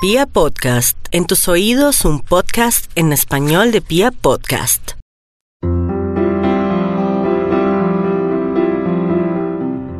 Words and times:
Pia 0.00 0.26
Podcast, 0.26 0.96
en 1.10 1.26
tus 1.26 1.48
oídos 1.48 2.04
un 2.04 2.20
podcast 2.20 2.88
en 2.94 3.12
español 3.12 3.72
de 3.72 3.80
Pia 3.80 4.12
Podcast. 4.12 4.92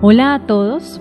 Hola 0.00 0.34
a 0.34 0.46
todos, 0.46 1.00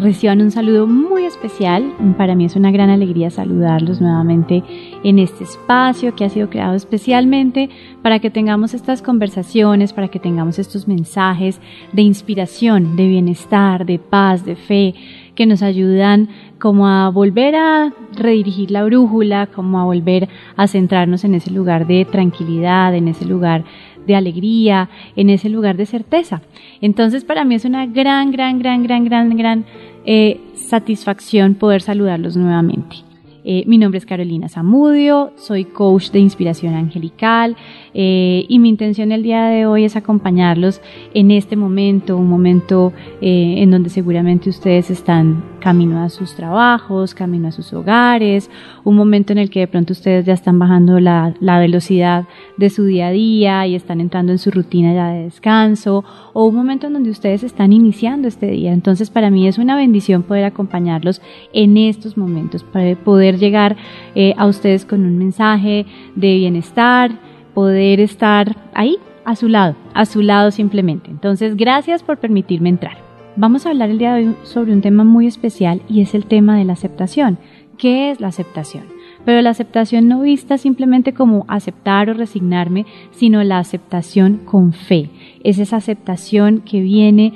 reciban 0.00 0.40
un 0.40 0.52
saludo 0.52 0.86
muy 0.86 1.24
especial. 1.24 1.92
Para 2.16 2.36
mí 2.36 2.44
es 2.44 2.54
una 2.54 2.70
gran 2.70 2.88
alegría 2.88 3.30
saludarlos 3.30 4.00
nuevamente 4.00 4.62
en 5.02 5.18
este 5.18 5.42
espacio 5.42 6.14
que 6.14 6.24
ha 6.24 6.28
sido 6.28 6.50
creado 6.50 6.76
especialmente 6.76 7.68
para 8.00 8.20
que 8.20 8.30
tengamos 8.30 8.74
estas 8.74 9.02
conversaciones, 9.02 9.92
para 9.92 10.06
que 10.06 10.20
tengamos 10.20 10.60
estos 10.60 10.86
mensajes 10.86 11.60
de 11.92 12.02
inspiración, 12.02 12.94
de 12.94 13.08
bienestar, 13.08 13.84
de 13.86 13.98
paz, 13.98 14.44
de 14.44 14.54
fe, 14.54 14.94
que 15.34 15.46
nos 15.46 15.62
ayudan 15.62 16.28
como 16.58 16.86
a 16.86 17.08
volver 17.08 17.54
a 17.56 17.92
redirigir 18.14 18.70
la 18.70 18.84
brújula, 18.84 19.46
como 19.46 19.78
a 19.80 19.84
volver 19.84 20.28
a 20.56 20.66
centrarnos 20.66 21.24
en 21.24 21.34
ese 21.34 21.50
lugar 21.50 21.86
de 21.86 22.04
tranquilidad, 22.04 22.94
en 22.94 23.08
ese 23.08 23.24
lugar 23.24 23.64
de 24.06 24.16
alegría, 24.16 24.88
en 25.16 25.30
ese 25.30 25.48
lugar 25.48 25.76
de 25.76 25.86
certeza. 25.86 26.42
Entonces 26.80 27.24
para 27.24 27.44
mí 27.44 27.54
es 27.54 27.64
una 27.64 27.86
gran, 27.86 28.30
gran, 28.30 28.58
gran, 28.58 28.82
gran, 28.82 29.04
gran, 29.04 29.36
gran 29.36 29.64
eh, 30.04 30.40
satisfacción 30.54 31.54
poder 31.54 31.82
saludarlos 31.82 32.36
nuevamente. 32.36 33.11
Eh, 33.44 33.64
mi 33.66 33.78
nombre 33.78 33.98
es 33.98 34.06
Carolina 34.06 34.48
Zamudio, 34.48 35.32
soy 35.36 35.64
coach 35.64 36.10
de 36.10 36.20
inspiración 36.20 36.74
angelical 36.74 37.56
eh, 37.92 38.44
y 38.48 38.58
mi 38.58 38.68
intención 38.68 39.10
el 39.10 39.22
día 39.22 39.46
de 39.46 39.66
hoy 39.66 39.84
es 39.84 39.96
acompañarlos 39.96 40.80
en 41.12 41.30
este 41.30 41.56
momento, 41.56 42.16
un 42.16 42.28
momento 42.28 42.92
en 43.20 43.70
donde 43.70 43.90
seguramente 43.90 44.50
ustedes 44.50 44.90
están 44.90 45.42
camino 45.62 46.02
a 46.02 46.10
sus 46.10 46.34
trabajos, 46.34 47.14
camino 47.14 47.48
a 47.48 47.52
sus 47.52 47.72
hogares, 47.72 48.50
un 48.84 48.96
momento 48.96 49.32
en 49.32 49.38
el 49.38 49.48
que 49.48 49.60
de 49.60 49.68
pronto 49.68 49.92
ustedes 49.92 50.26
ya 50.26 50.34
están 50.34 50.58
bajando 50.58 51.00
la, 51.00 51.34
velocidad 51.40 52.24
de 52.56 52.68
su 52.68 52.84
día 52.84 53.08
a 53.08 53.12
día 53.12 53.66
y 53.66 53.74
están 53.74 54.00
entrando 54.00 54.32
en 54.32 54.38
su 54.38 54.50
rutina 54.50 54.92
ya 54.92 55.08
de 55.08 55.24
descanso, 55.24 56.04
o 56.32 56.44
un 56.44 56.54
momento 56.54 56.88
en 56.88 56.94
donde 56.94 57.10
ustedes 57.10 57.44
están 57.44 57.72
iniciando 57.72 58.26
este 58.26 58.48
día. 58.48 58.72
Entonces 58.72 59.10
para 59.10 59.30
mí 59.30 59.46
es 59.46 59.58
una 59.58 59.76
bendición 59.76 60.24
poder 60.24 60.44
acompañarlos 60.44 61.22
en 61.52 61.76
estos 61.76 62.16
momentos, 62.16 62.64
para 62.64 62.96
poder 62.96 63.31
llegar 63.38 63.76
eh, 64.14 64.34
a 64.36 64.46
ustedes 64.46 64.84
con 64.84 65.04
un 65.04 65.18
mensaje 65.18 65.86
de 66.14 66.36
bienestar, 66.36 67.10
poder 67.54 68.00
estar 68.00 68.56
ahí 68.74 68.96
a 69.24 69.36
su 69.36 69.48
lado, 69.48 69.76
a 69.94 70.04
su 70.04 70.22
lado 70.22 70.50
simplemente. 70.50 71.10
Entonces, 71.10 71.56
gracias 71.56 72.02
por 72.02 72.18
permitirme 72.18 72.68
entrar. 72.68 72.96
Vamos 73.36 73.64
a 73.64 73.70
hablar 73.70 73.90
el 73.90 73.98
día 73.98 74.14
de 74.14 74.28
hoy 74.28 74.36
sobre 74.42 74.72
un 74.72 74.82
tema 74.82 75.04
muy 75.04 75.26
especial 75.26 75.80
y 75.88 76.02
es 76.02 76.14
el 76.14 76.26
tema 76.26 76.58
de 76.58 76.64
la 76.64 76.74
aceptación. 76.74 77.38
¿Qué 77.78 78.10
es 78.10 78.20
la 78.20 78.28
aceptación? 78.28 78.84
Pero 79.24 79.40
la 79.40 79.50
aceptación 79.50 80.08
no 80.08 80.20
vista 80.20 80.58
simplemente 80.58 81.14
como 81.14 81.44
aceptar 81.48 82.10
o 82.10 82.14
resignarme, 82.14 82.86
sino 83.12 83.42
la 83.42 83.58
aceptación 83.58 84.38
con 84.44 84.72
fe. 84.72 85.10
Es 85.44 85.58
esa 85.58 85.76
aceptación 85.76 86.60
que 86.60 86.80
viene 86.80 87.34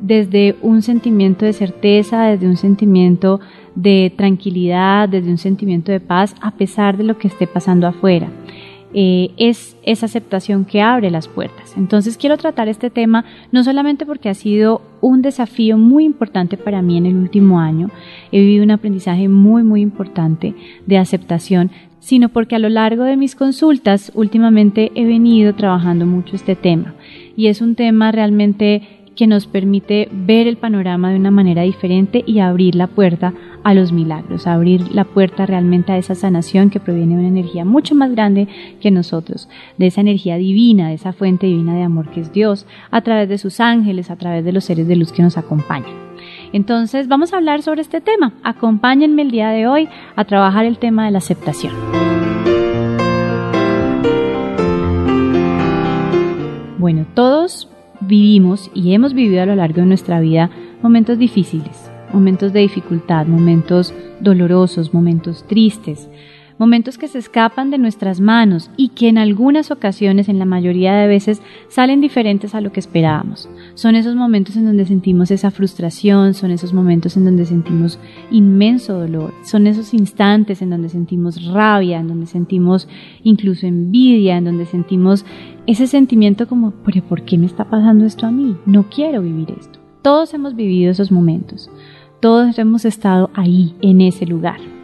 desde 0.00 0.56
un 0.62 0.82
sentimiento 0.82 1.44
de 1.44 1.54
certeza, 1.54 2.26
desde 2.26 2.46
un 2.46 2.56
sentimiento 2.56 3.40
de 3.76 4.12
tranquilidad, 4.16 5.08
desde 5.08 5.30
un 5.30 5.38
sentimiento 5.38 5.92
de 5.92 6.00
paz, 6.00 6.34
a 6.40 6.50
pesar 6.50 6.96
de 6.96 7.04
lo 7.04 7.18
que 7.18 7.28
esté 7.28 7.46
pasando 7.46 7.86
afuera. 7.86 8.28
Eh, 8.98 9.32
es 9.36 9.76
esa 9.82 10.06
aceptación 10.06 10.64
que 10.64 10.80
abre 10.80 11.10
las 11.10 11.28
puertas. 11.28 11.76
Entonces 11.76 12.16
quiero 12.16 12.38
tratar 12.38 12.68
este 12.68 12.88
tema 12.88 13.26
no 13.52 13.62
solamente 13.62 14.06
porque 14.06 14.30
ha 14.30 14.34
sido 14.34 14.80
un 15.02 15.20
desafío 15.20 15.76
muy 15.76 16.04
importante 16.04 16.56
para 16.56 16.80
mí 16.80 16.96
en 16.96 17.04
el 17.04 17.16
último 17.16 17.60
año, 17.60 17.90
he 18.32 18.40
vivido 18.40 18.64
un 18.64 18.70
aprendizaje 18.70 19.28
muy 19.28 19.62
muy 19.62 19.82
importante 19.82 20.54
de 20.86 20.96
aceptación, 20.96 21.70
sino 22.00 22.30
porque 22.30 22.54
a 22.54 22.58
lo 22.58 22.70
largo 22.70 23.04
de 23.04 23.18
mis 23.18 23.34
consultas 23.34 24.12
últimamente 24.14 24.92
he 24.94 25.04
venido 25.04 25.54
trabajando 25.54 26.06
mucho 26.06 26.34
este 26.34 26.56
tema 26.56 26.94
y 27.36 27.48
es 27.48 27.60
un 27.60 27.74
tema 27.74 28.12
realmente 28.12 29.05
que 29.16 29.26
nos 29.26 29.46
permite 29.46 30.08
ver 30.12 30.46
el 30.46 30.58
panorama 30.58 31.10
de 31.10 31.16
una 31.16 31.30
manera 31.30 31.62
diferente 31.62 32.22
y 32.26 32.38
abrir 32.38 32.74
la 32.74 32.86
puerta 32.86 33.32
a 33.64 33.74
los 33.74 33.90
milagros, 33.90 34.46
abrir 34.46 34.92
la 34.94 35.04
puerta 35.04 35.46
realmente 35.46 35.90
a 35.90 35.98
esa 35.98 36.14
sanación 36.14 36.70
que 36.70 36.78
proviene 36.78 37.14
de 37.14 37.20
una 37.20 37.28
energía 37.28 37.64
mucho 37.64 37.94
más 37.94 38.12
grande 38.12 38.46
que 38.80 38.90
nosotros, 38.92 39.48
de 39.78 39.88
esa 39.88 40.02
energía 40.02 40.36
divina, 40.36 40.88
de 40.88 40.94
esa 40.94 41.12
fuente 41.12 41.46
divina 41.46 41.74
de 41.74 41.82
amor 41.82 42.10
que 42.10 42.20
es 42.20 42.32
Dios, 42.32 42.66
a 42.90 43.00
través 43.00 43.28
de 43.28 43.38
sus 43.38 43.58
ángeles, 43.58 44.10
a 44.10 44.16
través 44.16 44.44
de 44.44 44.52
los 44.52 44.64
seres 44.64 44.86
de 44.86 44.96
luz 44.96 45.10
que 45.10 45.22
nos 45.22 45.38
acompañan. 45.38 46.06
Entonces 46.52 47.08
vamos 47.08 47.32
a 47.32 47.38
hablar 47.38 47.62
sobre 47.62 47.82
este 47.82 48.00
tema. 48.00 48.34
Acompáñenme 48.44 49.22
el 49.22 49.30
día 49.30 49.48
de 49.48 49.66
hoy 49.66 49.88
a 50.14 50.24
trabajar 50.24 50.64
el 50.64 50.78
tema 50.78 51.06
de 51.06 51.10
la 51.10 51.18
aceptación. 51.18 51.74
Bueno, 56.78 57.06
todos 57.14 57.68
vivimos 58.00 58.70
y 58.74 58.92
hemos 58.92 59.14
vivido 59.14 59.42
a 59.42 59.46
lo 59.46 59.56
largo 59.56 59.80
de 59.80 59.86
nuestra 59.86 60.20
vida 60.20 60.50
momentos 60.82 61.18
difíciles, 61.18 61.90
momentos 62.12 62.52
de 62.52 62.60
dificultad, 62.60 63.26
momentos 63.26 63.94
dolorosos, 64.20 64.94
momentos 64.94 65.46
tristes, 65.46 66.08
momentos 66.58 66.98
que 66.98 67.08
se 67.08 67.18
escapan 67.18 67.70
de 67.70 67.78
nuestras 67.78 68.20
manos 68.20 68.70
y 68.76 68.88
que 68.90 69.08
en 69.08 69.18
algunas 69.18 69.70
ocasiones, 69.70 70.28
en 70.28 70.38
la 70.38 70.44
mayoría 70.44 70.94
de 70.94 71.06
veces, 71.06 71.42
salen 71.68 72.00
diferentes 72.00 72.54
a 72.54 72.60
lo 72.60 72.72
que 72.72 72.80
esperábamos. 72.80 73.48
Son 73.74 73.94
esos 73.94 74.14
momentos 74.14 74.56
en 74.56 74.64
donde 74.64 74.86
sentimos 74.86 75.30
esa 75.30 75.50
frustración, 75.50 76.34
son 76.34 76.50
esos 76.50 76.72
momentos 76.72 77.16
en 77.16 77.24
donde 77.24 77.44
sentimos 77.44 77.98
inmenso 78.30 78.98
dolor, 78.98 79.34
son 79.44 79.66
esos 79.66 79.94
instantes 79.94 80.62
en 80.62 80.70
donde 80.70 80.88
sentimos 80.88 81.44
rabia, 81.46 82.00
en 82.00 82.08
donde 82.08 82.26
sentimos 82.26 82.88
incluso 83.22 83.66
envidia, 83.66 84.36
en 84.36 84.44
donde 84.44 84.66
sentimos 84.66 85.24
ese 85.66 85.86
sentimiento 85.86 86.46
como, 86.46 86.72
pero 86.84 87.02
¿por 87.02 87.22
qué 87.22 87.38
me 87.38 87.46
está 87.46 87.64
pasando 87.64 88.04
esto 88.04 88.26
a 88.26 88.30
mí? 88.30 88.56
No 88.66 88.84
quiero 88.88 89.22
vivir 89.22 89.52
esto. 89.58 89.78
Todos 90.02 90.32
hemos 90.34 90.54
vivido 90.54 90.92
esos 90.92 91.10
momentos, 91.10 91.68
todos 92.20 92.58
hemos 92.58 92.84
estado 92.84 93.30
ahí, 93.34 93.74
en 93.82 94.00
ese 94.00 94.24
lugar. 94.24 94.75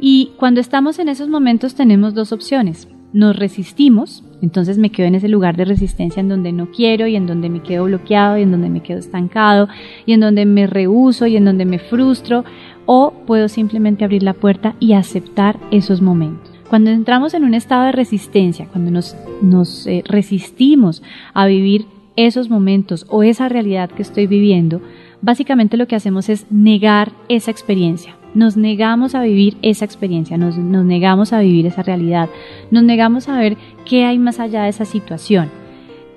Y 0.00 0.32
cuando 0.38 0.60
estamos 0.60 0.98
en 0.98 1.08
esos 1.08 1.28
momentos 1.28 1.74
tenemos 1.74 2.14
dos 2.14 2.32
opciones. 2.32 2.88
Nos 3.12 3.36
resistimos, 3.36 4.24
entonces 4.40 4.78
me 4.78 4.90
quedo 4.90 5.08
en 5.08 5.16
ese 5.16 5.28
lugar 5.28 5.56
de 5.56 5.64
resistencia 5.64 6.20
en 6.20 6.28
donde 6.28 6.52
no 6.52 6.70
quiero 6.70 7.06
y 7.06 7.16
en 7.16 7.26
donde 7.26 7.50
me 7.50 7.60
quedo 7.60 7.84
bloqueado 7.84 8.38
y 8.38 8.42
en 8.42 8.52
donde 8.52 8.70
me 8.70 8.82
quedo 8.82 8.98
estancado 8.98 9.68
y 10.06 10.12
en 10.12 10.20
donde 10.20 10.46
me 10.46 10.66
rehuso 10.66 11.26
y 11.26 11.36
en 11.36 11.44
donde 11.44 11.64
me 11.64 11.80
frustro 11.80 12.44
o 12.86 13.12
puedo 13.26 13.48
simplemente 13.48 14.04
abrir 14.04 14.22
la 14.22 14.32
puerta 14.32 14.74
y 14.80 14.92
aceptar 14.92 15.58
esos 15.70 16.00
momentos. 16.00 16.50
Cuando 16.70 16.90
entramos 16.90 17.34
en 17.34 17.42
un 17.42 17.54
estado 17.54 17.86
de 17.86 17.92
resistencia, 17.92 18.68
cuando 18.70 18.92
nos, 18.92 19.86
eh, 19.88 20.04
resistimos 20.06 21.02
a 21.34 21.46
vivir 21.46 21.86
esos 22.14 22.48
momentos 22.48 23.06
o 23.08 23.24
esa 23.24 23.48
realidad 23.48 23.90
que 23.90 24.02
estoy 24.02 24.28
viviendo, 24.28 24.80
básicamente 25.20 25.76
lo 25.76 25.88
que 25.88 25.96
hacemos 25.96 26.28
es 26.28 26.46
negar 26.50 27.10
esa 27.28 27.50
experiencia. 27.50 28.19
Nos 28.34 28.56
negamos 28.56 29.14
a 29.14 29.22
vivir 29.22 29.56
esa 29.62 29.84
experiencia, 29.84 30.38
nos, 30.38 30.56
negamos 30.56 31.32
a 31.32 31.40
vivir 31.40 31.66
esa 31.66 31.82
realidad, 31.82 32.28
nos 32.70 32.82
negamos 32.82 33.28
a 33.28 33.38
ver 33.38 33.56
qué 33.84 34.04
hay 34.04 34.18
más 34.18 34.40
allá 34.40 34.64
de 34.64 34.68
esa 34.68 34.84
situación. 34.84 35.50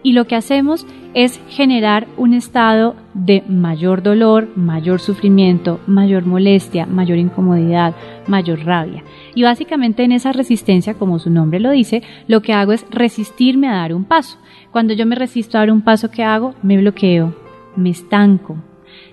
Y 0.03 0.11
lo 0.11 0.25
que 0.25 0.35
hacemos 0.35 0.85
es 1.13 1.39
generar 1.47 2.07
un 2.17 2.33
estado 2.33 2.95
de 3.13 3.41
mayor 3.47 4.03
dolor, 4.03 4.49
mayor 4.55 4.99
sufrimiento, 4.99 5.79
mayor 5.87 6.25
molestia, 6.25 6.85
mayor 6.85 7.17
incomodidad, 7.17 7.95
mayor 8.27 8.65
rabia. 8.65 9.03
Y 9.33 9.43
básicamente 9.43 10.03
en 10.03 10.11
esa 10.11 10.33
resistencia, 10.33 10.95
como 10.95 11.19
su 11.19 11.29
nombre 11.29 11.61
lo 11.61 11.71
dice, 11.71 12.03
lo 12.27 12.41
que 12.41 12.51
hago 12.51 12.73
es 12.73 12.85
resistirme 12.89 13.69
a 13.69 13.75
dar 13.75 13.93
un 13.93 14.03
paso. 14.03 14.37
Cuando 14.71 14.93
yo 14.93 15.05
me 15.05 15.15
resisto 15.15 15.57
a 15.57 15.61
dar 15.61 15.71
un 15.71 15.81
paso, 15.81 16.11
¿qué 16.11 16.23
hago? 16.23 16.53
Me 16.63 16.77
bloqueo, 16.77 17.33
me 17.77 17.91
estanco, 17.91 18.57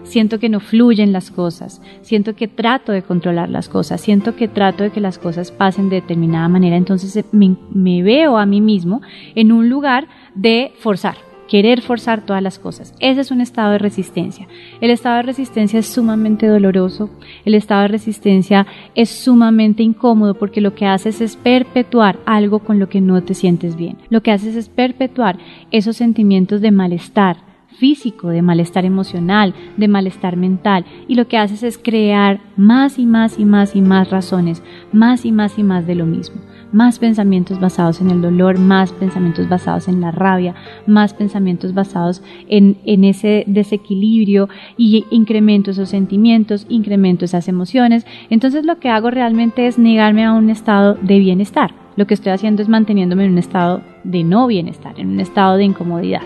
siento 0.04 0.38
que 0.38 0.48
no 0.48 0.60
fluyen 0.60 1.12
las 1.12 1.30
cosas, 1.30 1.80
siento 2.02 2.34
que 2.34 2.48
trato 2.48 2.92
de 2.92 3.02
controlar 3.02 3.48
las 3.48 3.68
cosas, 3.68 4.00
siento 4.00 4.36
que 4.36 4.48
trato 4.48 4.84
de 4.84 4.90
que 4.90 5.00
las 5.00 5.18
cosas 5.18 5.50
pasen 5.50 5.88
de 5.88 6.00
determinada 6.00 6.48
manera, 6.48 6.76
entonces 6.76 7.16
eh, 7.16 7.24
me, 7.32 8.02
veo 8.02 8.36
a 8.38 8.46
mí 8.46 8.60
mismo 8.60 9.02
en 9.34 9.52
un 9.52 9.68
lugar 9.68 10.08
de 10.34 10.72
forzar, 10.78 11.16
querer 11.48 11.82
forzar 11.82 12.24
todas 12.24 12.42
las 12.42 12.58
cosas. 12.58 12.94
Ese 13.00 13.20
es 13.20 13.30
un 13.30 13.40
estado 13.40 13.72
de 13.72 13.78
resistencia. 13.78 14.46
El 14.80 14.90
estado 14.90 15.16
de 15.16 15.22
resistencia 15.22 15.80
es 15.80 15.86
sumamente 15.86 16.46
doloroso, 16.46 17.10
el 17.44 17.54
estado 17.54 17.82
de 17.82 17.88
resistencia 17.88 18.66
es 18.94 19.10
sumamente 19.10 19.82
incómodo 19.82 20.34
porque 20.34 20.60
lo 20.60 20.74
que 20.74 20.86
haces 20.86 21.20
es 21.20 21.36
perpetuar 21.36 22.18
algo 22.24 22.60
con 22.60 22.78
lo 22.78 22.88
que 22.88 23.00
no 23.00 23.22
te 23.22 23.34
sientes 23.34 23.76
bien. 23.76 23.96
Lo 24.10 24.22
que 24.22 24.30
haces 24.30 24.54
es 24.56 24.68
perpetuar 24.68 25.38
esos 25.70 25.96
sentimientos 25.96 26.60
de 26.60 26.70
malestar, 26.70 27.49
físico, 27.78 28.28
de 28.28 28.42
malestar 28.42 28.84
emocional, 28.84 29.54
de 29.76 29.88
malestar 29.88 30.36
mental, 30.36 30.84
y 31.08 31.14
lo 31.14 31.28
que 31.28 31.38
haces 31.38 31.62
es 31.62 31.78
crear 31.78 32.40
más 32.56 32.98
y 32.98 33.06
más 33.06 33.38
y 33.38 33.44
más 33.44 33.76
y 33.76 33.80
más 33.80 34.10
razones, 34.10 34.62
más 34.92 35.24
y 35.24 35.32
más 35.32 35.58
y 35.58 35.62
más 35.62 35.86
de 35.86 35.94
lo 35.94 36.06
mismo 36.06 36.40
más 36.72 36.98
pensamientos 36.98 37.60
basados 37.60 38.00
en 38.00 38.10
el 38.10 38.22
dolor, 38.22 38.58
más 38.58 38.92
pensamientos 38.92 39.48
basados 39.48 39.88
en 39.88 40.00
la 40.00 40.10
rabia, 40.10 40.54
más 40.86 41.14
pensamientos 41.14 41.74
basados 41.74 42.22
en, 42.48 42.76
ese 42.84 43.44
desequilibrio 43.46 44.48
y 44.76 45.04
incremento 45.10 45.70
esos 45.70 45.88
sentimientos, 45.88 46.66
incremento 46.68 47.24
esas 47.24 47.48
emociones. 47.48 48.06
Entonces 48.28 48.64
lo 48.64 48.78
que 48.78 48.88
hago 48.88 49.10
realmente 49.10 49.66
es 49.66 49.78
negarme 49.78 50.24
a 50.24 50.32
un 50.32 50.50
estado 50.50 50.94
de 50.94 51.18
bienestar. 51.18 51.74
Lo 51.96 52.06
que 52.06 52.14
estoy 52.14 52.32
haciendo 52.32 52.62
es 52.62 52.68
manteniéndome 52.68 53.24
en 53.24 53.32
un 53.32 53.38
estado 53.38 53.82
de 54.04 54.24
no 54.24 54.46
bienestar, 54.46 54.98
en 54.98 55.08
un 55.10 55.20
estado 55.20 55.56
de 55.56 55.64
incomodidad. 55.64 56.22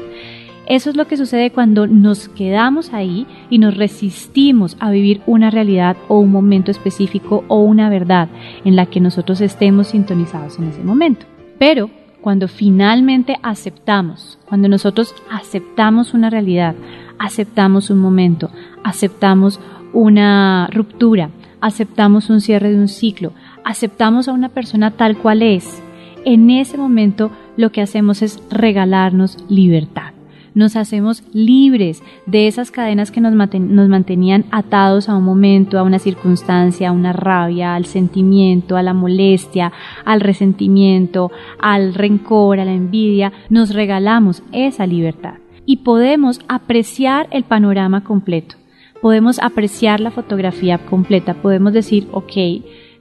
Eso 0.66 0.88
es 0.88 0.96
lo 0.96 1.06
que 1.06 1.19
sucede 1.19 1.50
cuando 1.50 1.87
nos 1.87 2.28
quedamos 2.28 2.94
ahí 2.94 3.26
y 3.50 3.58
nos 3.58 3.76
resistimos 3.76 4.78
a 4.81 4.90
vivir 4.90 5.20
una 5.26 5.50
realidad 5.50 5.96
o 6.08 6.19
un 6.19 6.32
momento 6.32 6.70
específico 6.70 7.44
o 7.49 7.61
una 7.61 7.90
verdad 7.90 8.28
en 8.64 8.75
la 8.75 8.87
que 8.87 9.00
nosotros 9.00 9.43
estemos 9.43 9.88
sintonizados 9.88 10.58
en 10.58 10.69
ese 10.69 10.82
momento. 10.82 11.26
Pero 11.58 11.90
cuando 12.22 12.49
finalmente 12.49 13.37
aceptamos, 13.43 14.38
cuando 14.46 14.69
nosotros 14.69 15.14
aceptamos 15.31 16.14
una 16.14 16.31
realidad, 16.31 16.75
aceptamos 17.19 17.90
un 17.90 17.99
momento, 17.99 18.50
aceptamos 18.82 19.60
una 19.93 20.67
ruptura, 20.72 21.28
aceptamos 21.60 22.31
un 22.31 22.40
cierre 22.40 22.70
de 22.70 22.78
un 22.78 22.88
ciclo, 22.88 23.32
aceptamos 23.64 24.28
a 24.28 24.32
una 24.32 24.49
persona 24.49 24.93
tal 24.93 25.19
cual 25.19 25.43
es, 25.43 25.82
en 26.25 26.49
ese 26.49 26.78
momento 26.78 27.31
lo 27.58 27.70
que 27.70 27.82
hacemos 27.82 28.22
es 28.22 28.43
regalarnos 28.50 29.37
libertad 29.50 30.13
nos 30.54 30.76
hacemos 30.76 31.22
libres 31.32 32.02
de 32.26 32.46
esas 32.46 32.70
cadenas 32.70 33.10
que 33.10 33.20
nos, 33.20 33.34
nos 33.34 33.88
mantenían 33.88 34.44
atados 34.50 35.08
a 35.08 35.16
un 35.16 35.24
momento, 35.24 35.78
a 35.78 35.82
una 35.82 35.98
circunstancia, 35.98 36.88
a 36.88 36.92
una 36.92 37.12
rabia, 37.12 37.74
al 37.74 37.86
sentimiento, 37.86 38.76
a 38.76 38.82
la 38.82 38.94
molestia, 38.94 39.72
al 40.04 40.20
resentimiento, 40.20 41.30
al 41.58 41.94
rencor, 41.94 42.60
a 42.60 42.64
la 42.64 42.72
envidia. 42.72 43.32
Nos 43.50 43.74
regalamos 43.74 44.42
esa 44.52 44.86
libertad 44.86 45.34
y 45.66 45.78
podemos 45.78 46.40
apreciar 46.48 47.28
el 47.30 47.44
panorama 47.44 48.04
completo. 48.04 48.56
Podemos 49.02 49.38
apreciar 49.40 50.00
la 50.00 50.10
fotografía 50.10 50.78
completa, 50.78 51.34
podemos 51.34 51.72
decir, 51.72 52.08
ok, 52.12 52.32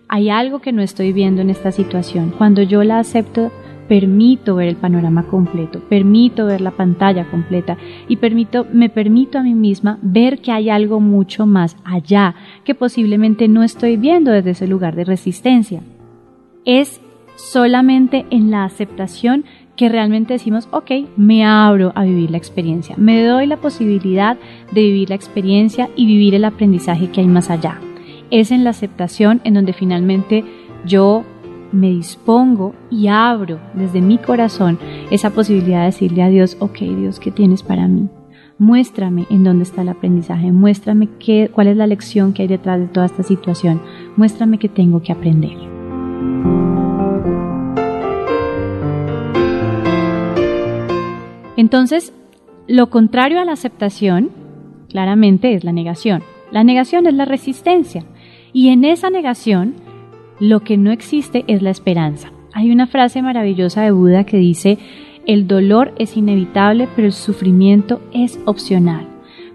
hay 0.10 0.30
algo 0.30 0.60
que 0.60 0.74
no 0.74 0.82
estoy 0.82 1.14
viendo 1.14 1.42
en 1.42 1.50
esta 1.50 1.72
situación. 1.72 2.34
Cuando 2.38 2.62
yo 2.62 2.84
la 2.84 3.00
acepto, 3.00 3.52
permito 3.94 4.56
ver 4.56 4.70
el 4.70 4.76
panorama 4.76 5.28
completo, 5.28 5.80
permito 5.88 6.48
ver 6.48 6.62
la 6.62 6.72
pantalla 6.72 7.30
completa 7.30 7.78
y 8.08 8.16
permito, 8.16 8.66
me 8.74 8.90
permito 8.90 9.38
a 9.38 9.44
mí 9.44 9.54
misma 9.54 10.00
ver 10.02 10.40
que 10.40 10.52
hay 10.52 10.72
algo 10.72 11.00
mucho 11.00 11.46
más 11.46 11.78
allá 11.84 12.34
que 12.64 12.74
posiblemente 12.74 13.48
no 13.48 13.62
estoy 13.62 13.96
viendo 13.98 14.32
desde 14.32 14.50
ese 14.50 14.66
lugar 14.66 14.96
de 14.96 15.04
resistencia. 15.04 15.84
Es 16.66 17.02
solamente 17.36 18.26
en 18.32 18.50
la 18.50 18.64
aceptación 18.64 19.46
que 19.76 19.90
realmente 19.90 20.34
decimos, 20.34 20.68
ok, 20.72 20.90
me 21.16 21.46
abro 21.46 21.92
a 21.94 22.04
vivir 22.04 22.32
la 22.32 22.38
experiencia, 22.38 22.96
me 22.98 23.24
doy 23.24 23.46
la 23.46 23.58
posibilidad 23.58 24.40
de 24.72 24.82
vivir 24.82 25.10
la 25.10 25.16
experiencia 25.16 25.92
y 25.96 26.08
vivir 26.08 26.34
el 26.34 26.46
aprendizaje 26.46 27.12
que 27.12 27.22
hay 27.22 27.28
más 27.28 27.52
allá. 27.52 27.80
Es 28.32 28.50
en 28.50 28.64
la 28.64 28.72
aceptación 28.72 29.40
en 29.44 29.54
donde 29.54 29.74
finalmente 29.74 30.44
yo 30.84 31.26
me 31.74 31.90
dispongo 31.90 32.74
y 32.90 33.08
abro 33.08 33.60
desde 33.74 34.00
mi 34.00 34.18
corazón 34.20 34.80
esa 35.12 35.32
posibilidad 35.32 35.80
de 35.80 35.88
decirle 35.88 36.24
a 36.24 36.30
Dios, 36.30 36.56
ok 36.60 36.78
Dios, 36.80 37.20
¿qué 37.20 37.32
tienes 37.32 37.64
para 37.64 37.88
mí? 37.88 38.08
Muéstrame 38.60 39.26
en 39.30 39.44
dónde 39.44 39.64
está 39.64 39.82
el 39.82 39.90
aprendizaje, 39.90 40.52
muéstrame 40.52 41.10
qué, 41.20 41.50
cuál 41.52 41.68
es 41.68 41.76
la 41.76 41.88
lección 41.88 42.34
que 42.34 42.44
hay 42.44 42.48
detrás 42.48 42.80
de 42.80 42.88
toda 42.88 43.08
esta 43.08 43.24
situación, 43.24 43.82
muéstrame 44.16 44.60
qué 44.60 44.70
tengo 44.70 45.02
que 45.02 45.12
aprender. 45.12 45.58
Entonces, 51.58 52.14
lo 52.68 52.90
contrario 52.90 53.40
a 53.40 53.46
la 53.46 53.54
aceptación, 53.54 54.32
claramente, 54.90 55.54
es 55.54 55.64
la 55.64 55.72
negación. 55.72 56.24
La 56.52 56.64
negación 56.64 57.08
es 57.08 57.14
la 57.16 57.26
resistencia. 57.26 58.06
Y 58.54 58.70
en 58.70 58.86
esa 58.86 59.10
negación 59.10 59.74
lo 60.40 60.62
que 60.62 60.78
no 60.78 60.92
existe 60.92 61.44
es 61.48 61.62
la 61.62 61.70
esperanza. 61.70 62.32
Hay 62.54 62.72
una 62.72 62.88
frase 62.88 63.22
maravillosa 63.22 63.82
de 63.82 63.92
Buda 63.92 64.26
que 64.26 64.38
dice, 64.38 64.78
el 65.26 65.48
dolor 65.48 65.94
es 65.98 66.18
inevitable, 66.18 66.88
pero 66.96 67.08
el 67.08 67.14
sufrimiento 67.14 68.02
es 68.14 68.40
opcional. 68.46 69.08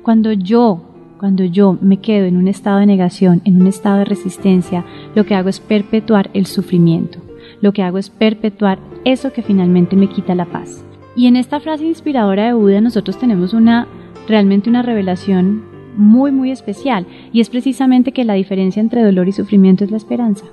Cuando 0.03 0.33
yo, 0.33 0.83
cuando 1.19 1.45
yo 1.45 1.77
me 1.81 1.99
quedo 1.99 2.27
en 2.27 2.37
un 2.37 2.49
estado 2.49 2.79
de 2.79 2.87
negación, 2.87 3.43
en 3.45 3.61
un 3.61 3.67
estado 3.67 3.99
de 3.99 4.05
resistencia, 4.05 4.85
lo 5.15 5.25
que 5.27 5.35
hago 5.35 5.49
es 5.49 5.61
perpetuar 5.61 6.31
el 6.33 6.47
sufrimiento. 6.47 7.19
Lo 7.61 7.73
que 7.73 7.83
hago 7.83 7.99
es 7.99 8.11
perpetuar 8.11 8.79
eso 9.05 9.33
que 9.33 9.43
finalmente 9.43 9.97
me 9.97 10.09
quita 10.09 10.35
la 10.35 10.47
paz. 10.47 10.85
Y 11.15 11.27
en 11.27 11.37
esta 11.37 11.61
frase 11.61 11.85
inspiradora 11.85 12.47
de 12.47 12.53
Buda 12.53 12.81
nosotros 12.81 13.19
tenemos 13.19 13.53
una 13.53 13.87
realmente 14.29 14.71
una 14.71 14.83
revelación 14.83 15.65
muy 15.99 16.31
muy 16.31 16.51
especial 16.51 17.07
y 17.33 17.41
es 17.41 17.51
precisamente 17.51 18.13
que 18.13 18.25
la 18.25 18.35
diferencia 18.35 18.81
entre 18.81 19.03
dolor 19.03 19.29
y 19.29 19.33
sufrimiento 19.33 19.85
es 19.85 19.91
la 19.91 19.99
esperanza. 19.99 20.47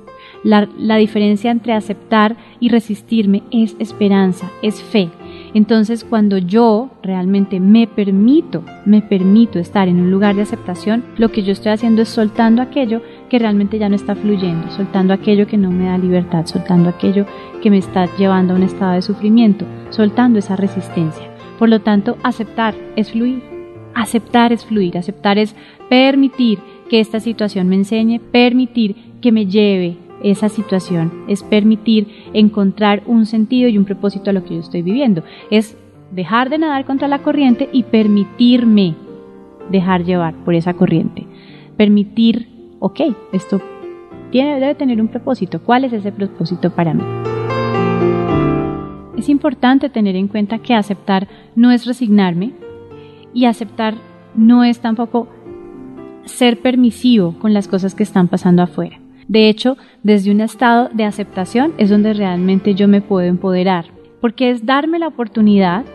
La, 0.43 0.97
diferencia 0.97 1.49
entre 1.49 1.73
aceptar 1.73 2.35
y 2.59 2.69
resistirme 2.69 3.43
es 3.51 3.75
esperanza, 3.79 4.51
es 4.61 4.81
fe. 4.81 5.09
Entonces 5.53 6.03
cuando 6.03 6.37
yo 6.37 6.89
realmente 7.01 7.59
me 7.59 7.87
permito, 7.87 8.63
me 8.85 9.01
permito 9.01 9.57
estar 9.57 9.87
en 9.87 10.01
un 10.01 10.11
lugar 10.11 10.35
de 10.35 10.41
aceptación, 10.41 11.03
lo 11.17 11.31
que 11.31 11.43
yo 11.43 11.53
estoy 11.53 11.71
haciendo 11.71 12.01
es 12.01 12.09
soltando 12.09 12.61
aquello 12.61 13.01
que 13.29 13.39
realmente 13.39 13.79
ya 13.79 13.89
no 13.89 13.95
está 13.95 14.15
fluyendo, 14.15 14.69
soltando 14.71 15.13
aquello 15.13 15.47
que 15.47 15.57
no 15.57 15.71
me 15.71 15.85
da 15.85 15.97
libertad, 15.97 16.45
soltando 16.45 16.89
aquello 16.89 17.25
que 17.61 17.69
me 17.69 17.77
está 17.77 18.07
llevando 18.17 18.53
a 18.53 18.57
un 18.57 18.63
estado 18.63 18.93
de 18.93 19.01
sufrimiento, 19.01 19.65
soltando 19.89 20.39
esa 20.39 20.55
resistencia. 20.55 21.27
Por 21.57 21.69
lo 21.69 21.81
tanto, 21.81 22.17
aceptar 22.23 22.75
es 22.95 23.11
fluir. 23.11 23.54
Aceptar 23.95 24.51
es 24.51 24.65
fluir, 24.65 24.97
aceptar 24.97 25.37
es 25.37 25.55
permitir 25.89 26.59
que 26.89 26.99
esta 26.99 27.21
situación 27.21 27.69
me 27.69 27.75
enseñe, 27.75 28.19
permitir 28.19 28.95
que 29.21 29.31
me 29.31 29.47
lleve 29.47 29.97
esa 30.21 30.49
situación, 30.49 31.23
es 31.27 31.43
permitir 31.43 32.07
encontrar 32.33 33.03
un 33.05 33.25
sentido 33.25 33.69
y 33.69 33.77
un 33.77 33.85
propósito 33.85 34.29
a 34.29 34.33
lo 34.33 34.43
que 34.43 34.55
yo 34.55 34.59
estoy 34.59 34.81
viviendo. 34.81 35.23
Es 35.49 35.77
dejar 36.11 36.49
de 36.49 36.57
nadar 36.57 36.83
contra 36.85 37.07
la 37.07 37.19
corriente 37.19 37.69
y 37.71 37.83
permitirme 37.83 38.95
dejar 39.71 40.03
llevar 40.03 40.35
por 40.43 40.55
esa 40.55 40.73
corriente. 40.73 41.25
Permitir, 41.77 42.49
ok, 42.79 42.99
esto 43.31 43.61
tiene, 44.29 44.59
debe 44.59 44.75
tener 44.75 44.99
un 44.99 45.07
propósito. 45.07 45.61
¿Cuál 45.61 45.85
es 45.85 45.93
ese 45.93 46.11
propósito 46.11 46.69
para 46.69 46.93
mí? 46.93 47.03
Es 49.17 49.29
importante 49.29 49.89
tener 49.89 50.17
en 50.17 50.27
cuenta 50.27 50.59
que 50.59 50.73
aceptar 50.73 51.27
no 51.55 51.71
es 51.71 51.85
resignarme 51.85 52.64
y 53.35 53.45
aceptar 53.45 53.93
no 54.33 54.63
es 54.63 54.79
tampoco 54.79 55.27
ser 56.23 56.59
permisivo 56.59 57.35
con 57.37 57.53
las 57.53 57.67
cosas 57.67 57.93
que 57.93 58.01
están 58.01 58.27
pasando 58.27 58.63
afuera. 58.63 58.99
De 59.27 59.49
hecho, 59.49 59.77
desde 60.01 60.31
un 60.31 60.41
estado 60.41 60.89
de 60.93 61.03
aceptación 61.03 61.73
es 61.77 61.89
donde 61.89 62.13
realmente 62.13 62.73
yo 62.73 62.87
me 62.87 63.01
puedo 63.01 63.27
empoderar, 63.27 63.85
porque 64.21 64.49
es 64.49 64.65
darme 64.65 64.97
la 64.97 65.07
oportunidad 65.07 65.85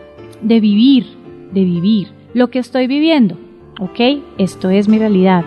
de 0.41 0.59
vivir, 0.59 1.05
de 1.51 1.63
vivir 1.63 2.07
lo 2.33 2.49
que 2.49 2.59
estoy 2.59 2.87
viviendo. 2.87 3.37
¿Ok? 3.79 3.99
Esto 4.37 4.69
es 4.69 4.87
mi 4.87 4.99
realidad, 4.99 5.43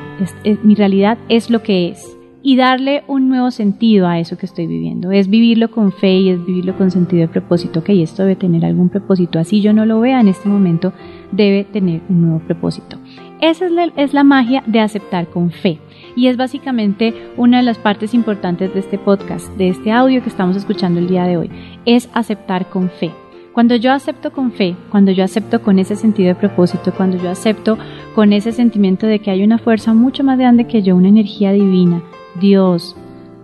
mi 0.62 0.74
realidad 0.74 1.18
es 1.28 1.50
lo 1.50 1.62
que 1.62 1.88
es. 1.88 2.16
Y 2.42 2.56
darle 2.56 3.04
un 3.06 3.28
nuevo 3.28 3.50
sentido 3.50 4.06
a 4.06 4.18
eso 4.18 4.36
que 4.36 4.44
estoy 4.44 4.66
viviendo. 4.66 5.12
Es 5.12 5.28
vivirlo 5.28 5.70
con 5.70 5.92
fe 5.92 6.18
y 6.18 6.28
es 6.30 6.44
vivirlo 6.44 6.76
con 6.76 6.90
sentido 6.90 7.22
de 7.22 7.28
propósito. 7.28 7.80
Ok, 7.80 7.90
esto 7.90 8.22
debe 8.22 8.36
tener 8.36 8.66
algún 8.66 8.90
propósito. 8.90 9.38
Así 9.38 9.62
yo 9.62 9.72
no 9.72 9.86
lo 9.86 10.00
vea 10.00 10.20
en 10.20 10.28
este 10.28 10.48
momento, 10.48 10.92
debe 11.36 11.64
tener 11.64 12.00
un 12.08 12.22
nuevo 12.22 12.38
propósito. 12.40 12.98
Esa 13.40 13.66
es 13.96 14.14
la 14.14 14.24
magia 14.24 14.62
de 14.66 14.80
aceptar 14.80 15.28
con 15.28 15.50
fe 15.50 15.78
y 16.16 16.28
es 16.28 16.36
básicamente 16.36 17.14
una 17.36 17.58
de 17.58 17.64
las 17.64 17.78
partes 17.78 18.14
importantes 18.14 18.72
de 18.72 18.80
este 18.80 18.98
podcast, 18.98 19.48
de 19.56 19.68
este 19.68 19.92
audio 19.92 20.22
que 20.22 20.28
estamos 20.28 20.56
escuchando 20.56 21.00
el 21.00 21.08
día 21.08 21.24
de 21.24 21.36
hoy, 21.36 21.50
es 21.84 22.08
aceptar 22.14 22.68
con 22.70 22.88
fe. 22.88 23.10
Cuando 23.52 23.76
yo 23.76 23.92
acepto 23.92 24.32
con 24.32 24.50
fe, 24.50 24.74
cuando 24.90 25.12
yo 25.12 25.22
acepto 25.22 25.62
con 25.62 25.78
ese 25.78 25.94
sentido 25.94 26.28
de 26.28 26.34
propósito, 26.34 26.92
cuando 26.92 27.18
yo 27.18 27.30
acepto 27.30 27.78
con 28.14 28.32
ese 28.32 28.50
sentimiento 28.50 29.06
de 29.06 29.20
que 29.20 29.30
hay 29.30 29.44
una 29.44 29.58
fuerza 29.58 29.94
mucho 29.94 30.24
más 30.24 30.38
grande 30.38 30.66
que 30.66 30.82
yo, 30.82 30.96
una 30.96 31.08
energía 31.08 31.52
divina, 31.52 32.02
Dios, 32.40 32.96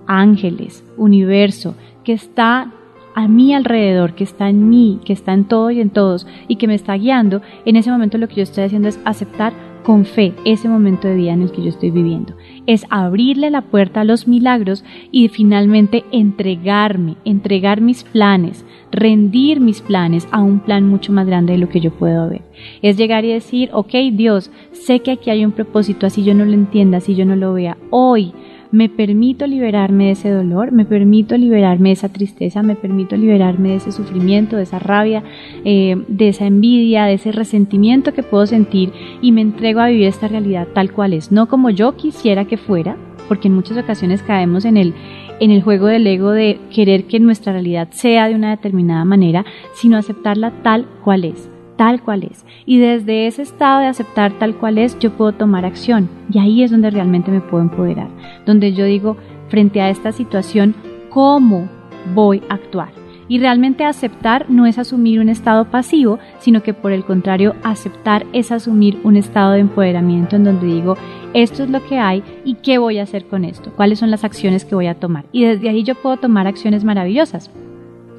ángeles, 0.06 0.84
universo, 0.96 1.76
que 2.02 2.12
está 2.12 2.72
a 3.14 3.28
mi 3.28 3.54
alrededor, 3.54 4.14
que 4.14 4.24
está 4.24 4.48
en 4.48 4.68
mí, 4.68 5.00
que 5.04 5.12
está 5.12 5.32
en 5.32 5.44
todo 5.44 5.70
y 5.70 5.80
en 5.80 5.90
todos 5.90 6.26
y 6.48 6.56
que 6.56 6.66
me 6.66 6.74
está 6.74 6.94
guiando, 6.94 7.42
en 7.64 7.76
ese 7.76 7.90
momento 7.90 8.18
lo 8.18 8.28
que 8.28 8.36
yo 8.36 8.42
estoy 8.42 8.64
haciendo 8.64 8.88
es 8.88 9.00
aceptar 9.04 9.52
con 9.82 10.04
fe 10.04 10.34
ese 10.44 10.68
momento 10.68 11.08
de 11.08 11.16
vida 11.16 11.32
en 11.32 11.42
el 11.42 11.52
que 11.52 11.62
yo 11.62 11.68
estoy 11.68 11.90
viviendo. 11.90 12.34
es 12.66 12.84
abrirle 12.90 13.50
la 13.50 13.62
puerta 13.62 14.02
a 14.02 14.04
los 14.04 14.28
milagros 14.28 14.84
y 15.10 15.28
finalmente 15.28 16.04
entregarme, 16.12 17.16
entregar 17.24 17.80
mis 17.80 18.04
planes, 18.04 18.64
rendir 18.92 19.60
mis 19.60 19.80
planes 19.80 20.28
a 20.30 20.40
un 20.40 20.60
plan 20.60 20.86
mucho 20.86 21.12
más 21.12 21.26
grande 21.26 21.54
de 21.54 21.58
lo 21.58 21.68
que 21.68 21.80
yo 21.80 21.90
puedo 21.90 22.28
ver. 22.28 22.42
Es 22.82 22.96
llegar 22.96 23.24
y 23.24 23.32
decir, 23.32 23.70
ok 23.72 23.94
Dios, 24.12 24.50
sé 24.72 25.00
que 25.00 25.12
aquí 25.12 25.30
hay 25.30 25.44
un 25.44 25.52
propósito, 25.52 26.06
así 26.06 26.22
yo 26.22 26.34
no 26.34 26.44
lo 26.44 26.52
entienda, 26.52 26.98
así 26.98 27.14
yo 27.14 27.24
no 27.24 27.34
lo 27.34 27.54
vea. 27.54 27.76
Hoy 27.90 28.32
me 28.72 28.88
permito 28.88 29.46
liberarme 29.46 30.06
de 30.06 30.10
ese 30.12 30.30
dolor, 30.30 30.72
me 30.72 30.84
permito 30.84 31.36
liberarme 31.36 31.90
de 31.90 31.94
esa 31.94 32.08
tristeza, 32.08 32.62
me 32.62 32.76
permito 32.76 33.16
liberarme 33.16 33.70
de 33.70 33.76
ese 33.76 33.92
sufrimiento, 33.92 34.56
de 34.56 34.62
esa 34.62 34.78
rabia, 34.78 35.24
eh, 35.64 35.96
de 36.08 36.28
esa 36.28 36.46
envidia, 36.46 37.04
de 37.04 37.14
ese 37.14 37.32
resentimiento 37.32 38.14
que 38.14 38.22
puedo 38.22 38.46
sentir 38.46 38.92
y 39.20 39.32
me 39.32 39.40
entrego 39.40 39.80
a 39.80 39.88
vivir 39.88 40.06
esta 40.06 40.28
realidad 40.28 40.68
tal 40.72 40.92
cual 40.92 41.14
es, 41.14 41.32
no 41.32 41.48
como 41.48 41.70
yo 41.70 41.96
quisiera 41.96 42.44
que 42.44 42.56
fuera, 42.56 42.96
porque 43.28 43.48
en 43.48 43.54
muchas 43.54 43.76
ocasiones 43.76 44.22
caemos 44.22 44.64
en 44.64 44.76
el, 44.76 44.94
en 45.40 45.50
el 45.50 45.62
juego 45.62 45.86
del 45.86 46.06
ego 46.06 46.30
de 46.30 46.58
querer 46.72 47.04
que 47.04 47.20
nuestra 47.20 47.52
realidad 47.52 47.88
sea 47.90 48.28
de 48.28 48.34
una 48.34 48.50
determinada 48.50 49.04
manera, 49.04 49.44
sino 49.74 49.96
aceptarla 49.96 50.62
tal 50.62 50.86
cual 51.02 51.24
es 51.24 51.49
tal 51.80 52.02
cual 52.02 52.24
es. 52.24 52.44
Y 52.66 52.78
desde 52.78 53.26
ese 53.26 53.40
estado 53.40 53.80
de 53.80 53.86
aceptar 53.86 54.32
tal 54.32 54.54
cual 54.54 54.76
es, 54.76 54.98
yo 54.98 55.12
puedo 55.12 55.32
tomar 55.32 55.64
acción. 55.64 56.10
Y 56.30 56.38
ahí 56.38 56.62
es 56.62 56.70
donde 56.70 56.90
realmente 56.90 57.30
me 57.30 57.40
puedo 57.40 57.62
empoderar. 57.62 58.08
Donde 58.44 58.74
yo 58.74 58.84
digo, 58.84 59.16
frente 59.48 59.80
a 59.80 59.88
esta 59.88 60.12
situación, 60.12 60.74
¿cómo 61.08 61.70
voy 62.14 62.42
a 62.50 62.54
actuar? 62.56 62.90
Y 63.28 63.38
realmente 63.38 63.86
aceptar 63.86 64.44
no 64.50 64.66
es 64.66 64.76
asumir 64.76 65.20
un 65.20 65.30
estado 65.30 65.70
pasivo, 65.70 66.18
sino 66.38 66.62
que 66.62 66.74
por 66.74 66.92
el 66.92 67.02
contrario, 67.02 67.54
aceptar 67.62 68.26
es 68.34 68.52
asumir 68.52 69.00
un 69.02 69.16
estado 69.16 69.52
de 69.52 69.60
empoderamiento 69.60 70.36
en 70.36 70.44
donde 70.44 70.66
digo, 70.66 70.98
esto 71.32 71.62
es 71.62 71.70
lo 71.70 71.82
que 71.86 71.98
hay 71.98 72.22
y 72.44 72.56
qué 72.56 72.76
voy 72.76 72.98
a 72.98 73.04
hacer 73.04 73.24
con 73.24 73.46
esto, 73.46 73.72
cuáles 73.74 74.00
son 74.00 74.10
las 74.10 74.24
acciones 74.24 74.66
que 74.66 74.74
voy 74.74 74.88
a 74.88 75.00
tomar. 75.00 75.24
Y 75.32 75.46
desde 75.46 75.70
ahí 75.70 75.82
yo 75.82 75.94
puedo 75.94 76.18
tomar 76.18 76.46
acciones 76.46 76.84
maravillosas. 76.84 77.50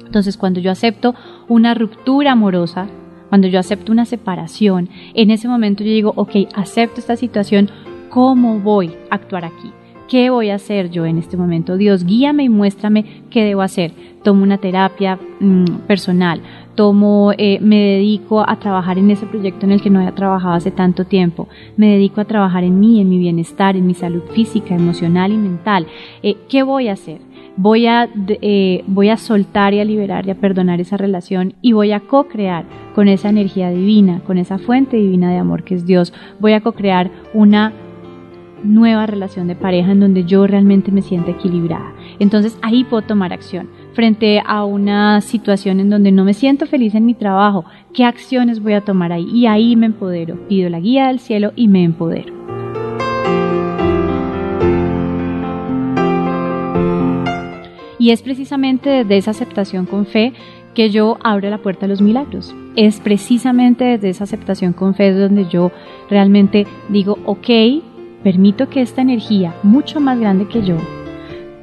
Entonces, 0.04 0.36
cuando 0.36 0.58
yo 0.58 0.72
acepto 0.72 1.14
una 1.46 1.74
ruptura 1.74 2.32
amorosa, 2.32 2.88
cuando 3.32 3.48
yo 3.48 3.58
acepto 3.58 3.92
una 3.92 4.04
separación, 4.04 4.90
en 5.14 5.30
ese 5.30 5.48
momento 5.48 5.82
yo 5.82 5.90
digo, 5.90 6.12
ok, 6.16 6.48
acepto 6.54 7.00
esta 7.00 7.16
situación, 7.16 7.70
¿cómo 8.10 8.60
voy 8.60 8.90
a 9.08 9.14
actuar 9.14 9.46
aquí? 9.46 9.72
¿Qué 10.06 10.28
voy 10.28 10.50
a 10.50 10.56
hacer 10.56 10.90
yo 10.90 11.06
en 11.06 11.16
este 11.16 11.38
momento? 11.38 11.78
Dios, 11.78 12.04
guíame 12.04 12.42
y 12.42 12.50
muéstrame 12.50 13.22
qué 13.30 13.42
debo 13.42 13.62
hacer. 13.62 13.92
Tomo 14.22 14.42
una 14.42 14.58
terapia 14.58 15.18
mm, 15.40 15.86
personal, 15.86 16.42
tomo, 16.74 17.32
eh, 17.38 17.58
me 17.62 17.78
dedico 17.78 18.46
a 18.46 18.58
trabajar 18.58 18.98
en 18.98 19.10
ese 19.10 19.24
proyecto 19.24 19.64
en 19.64 19.72
el 19.72 19.80
que 19.80 19.88
no 19.88 20.00
había 20.00 20.14
trabajado 20.14 20.52
hace 20.52 20.70
tanto 20.70 21.06
tiempo, 21.06 21.48
me 21.78 21.86
dedico 21.86 22.20
a 22.20 22.26
trabajar 22.26 22.64
en 22.64 22.78
mí, 22.80 23.00
en 23.00 23.08
mi 23.08 23.16
bienestar, 23.16 23.78
en 23.78 23.86
mi 23.86 23.94
salud 23.94 24.24
física, 24.34 24.74
emocional 24.74 25.32
y 25.32 25.38
mental. 25.38 25.86
Eh, 26.22 26.36
¿Qué 26.50 26.62
voy 26.62 26.88
a 26.88 26.92
hacer? 26.92 27.22
voy 27.56 27.86
a, 27.86 28.08
eh, 28.28 28.82
voy 28.86 29.08
a 29.10 29.16
soltar 29.16 29.74
y 29.74 29.80
a 29.80 29.84
liberar 29.84 30.26
y 30.26 30.30
a 30.30 30.34
perdonar 30.34 30.80
esa 30.80 30.96
relación 30.96 31.54
y 31.60 31.72
voy 31.72 31.92
a 31.92 32.00
co-crear 32.00 32.64
con 32.94 33.08
esa 33.08 33.28
energía 33.28 33.70
divina, 33.70 34.20
con 34.26 34.38
esa 34.38 34.58
fuente 34.58 34.96
divina 34.96 35.30
de 35.30 35.38
amor 35.38 35.64
que 35.64 35.74
es 35.74 35.86
Dios. 35.86 36.12
Voy 36.40 36.52
a 36.52 36.60
co-crear 36.60 37.10
una 37.34 37.72
nueva 38.64 39.06
relación 39.06 39.48
de 39.48 39.56
pareja 39.56 39.92
en 39.92 40.00
donde 40.00 40.24
yo 40.24 40.46
realmente 40.46 40.92
me 40.92 41.02
siento 41.02 41.30
equilibrada. 41.30 41.92
Entonces 42.18 42.58
ahí 42.62 42.84
puedo 42.84 43.02
tomar 43.02 43.32
acción 43.32 43.68
frente 43.94 44.42
a 44.44 44.64
una 44.64 45.20
situación 45.20 45.80
en 45.80 45.90
donde 45.90 46.12
no 46.12 46.24
me 46.24 46.34
siento 46.34 46.66
feliz 46.66 46.94
en 46.94 47.06
mi 47.06 47.14
trabajo. 47.14 47.64
¿Qué 47.92 48.04
acciones 48.04 48.62
voy 48.62 48.74
a 48.74 48.80
tomar 48.80 49.12
ahí? 49.12 49.28
Y 49.30 49.46
ahí 49.46 49.76
me 49.76 49.86
empodero. 49.86 50.36
Pido 50.48 50.70
la 50.70 50.80
guía 50.80 51.08
del 51.08 51.18
cielo 51.18 51.52
y 51.56 51.68
me 51.68 51.84
empodero. 51.84 52.42
Y 57.98 58.10
es 58.10 58.20
precisamente 58.20 58.90
desde 58.90 59.16
esa 59.16 59.30
aceptación 59.30 59.86
con 59.86 60.06
fe 60.06 60.32
que 60.74 60.90
yo 60.90 61.18
abro 61.22 61.50
la 61.50 61.58
puerta 61.58 61.86
a 61.86 61.88
los 61.88 62.00
milagros. 62.00 62.54
Es 62.76 63.00
precisamente 63.00 63.84
desde 63.84 64.08
esa 64.08 64.24
aceptación 64.24 64.72
con 64.72 64.94
fe 64.94 65.12
donde 65.12 65.46
yo 65.48 65.70
realmente 66.08 66.66
digo, 66.88 67.18
ok, 67.26 67.48
permito 68.22 68.68
que 68.68 68.80
esta 68.80 69.02
energía, 69.02 69.54
mucho 69.62 70.00
más 70.00 70.18
grande 70.18 70.48
que 70.48 70.62
yo, 70.62 70.76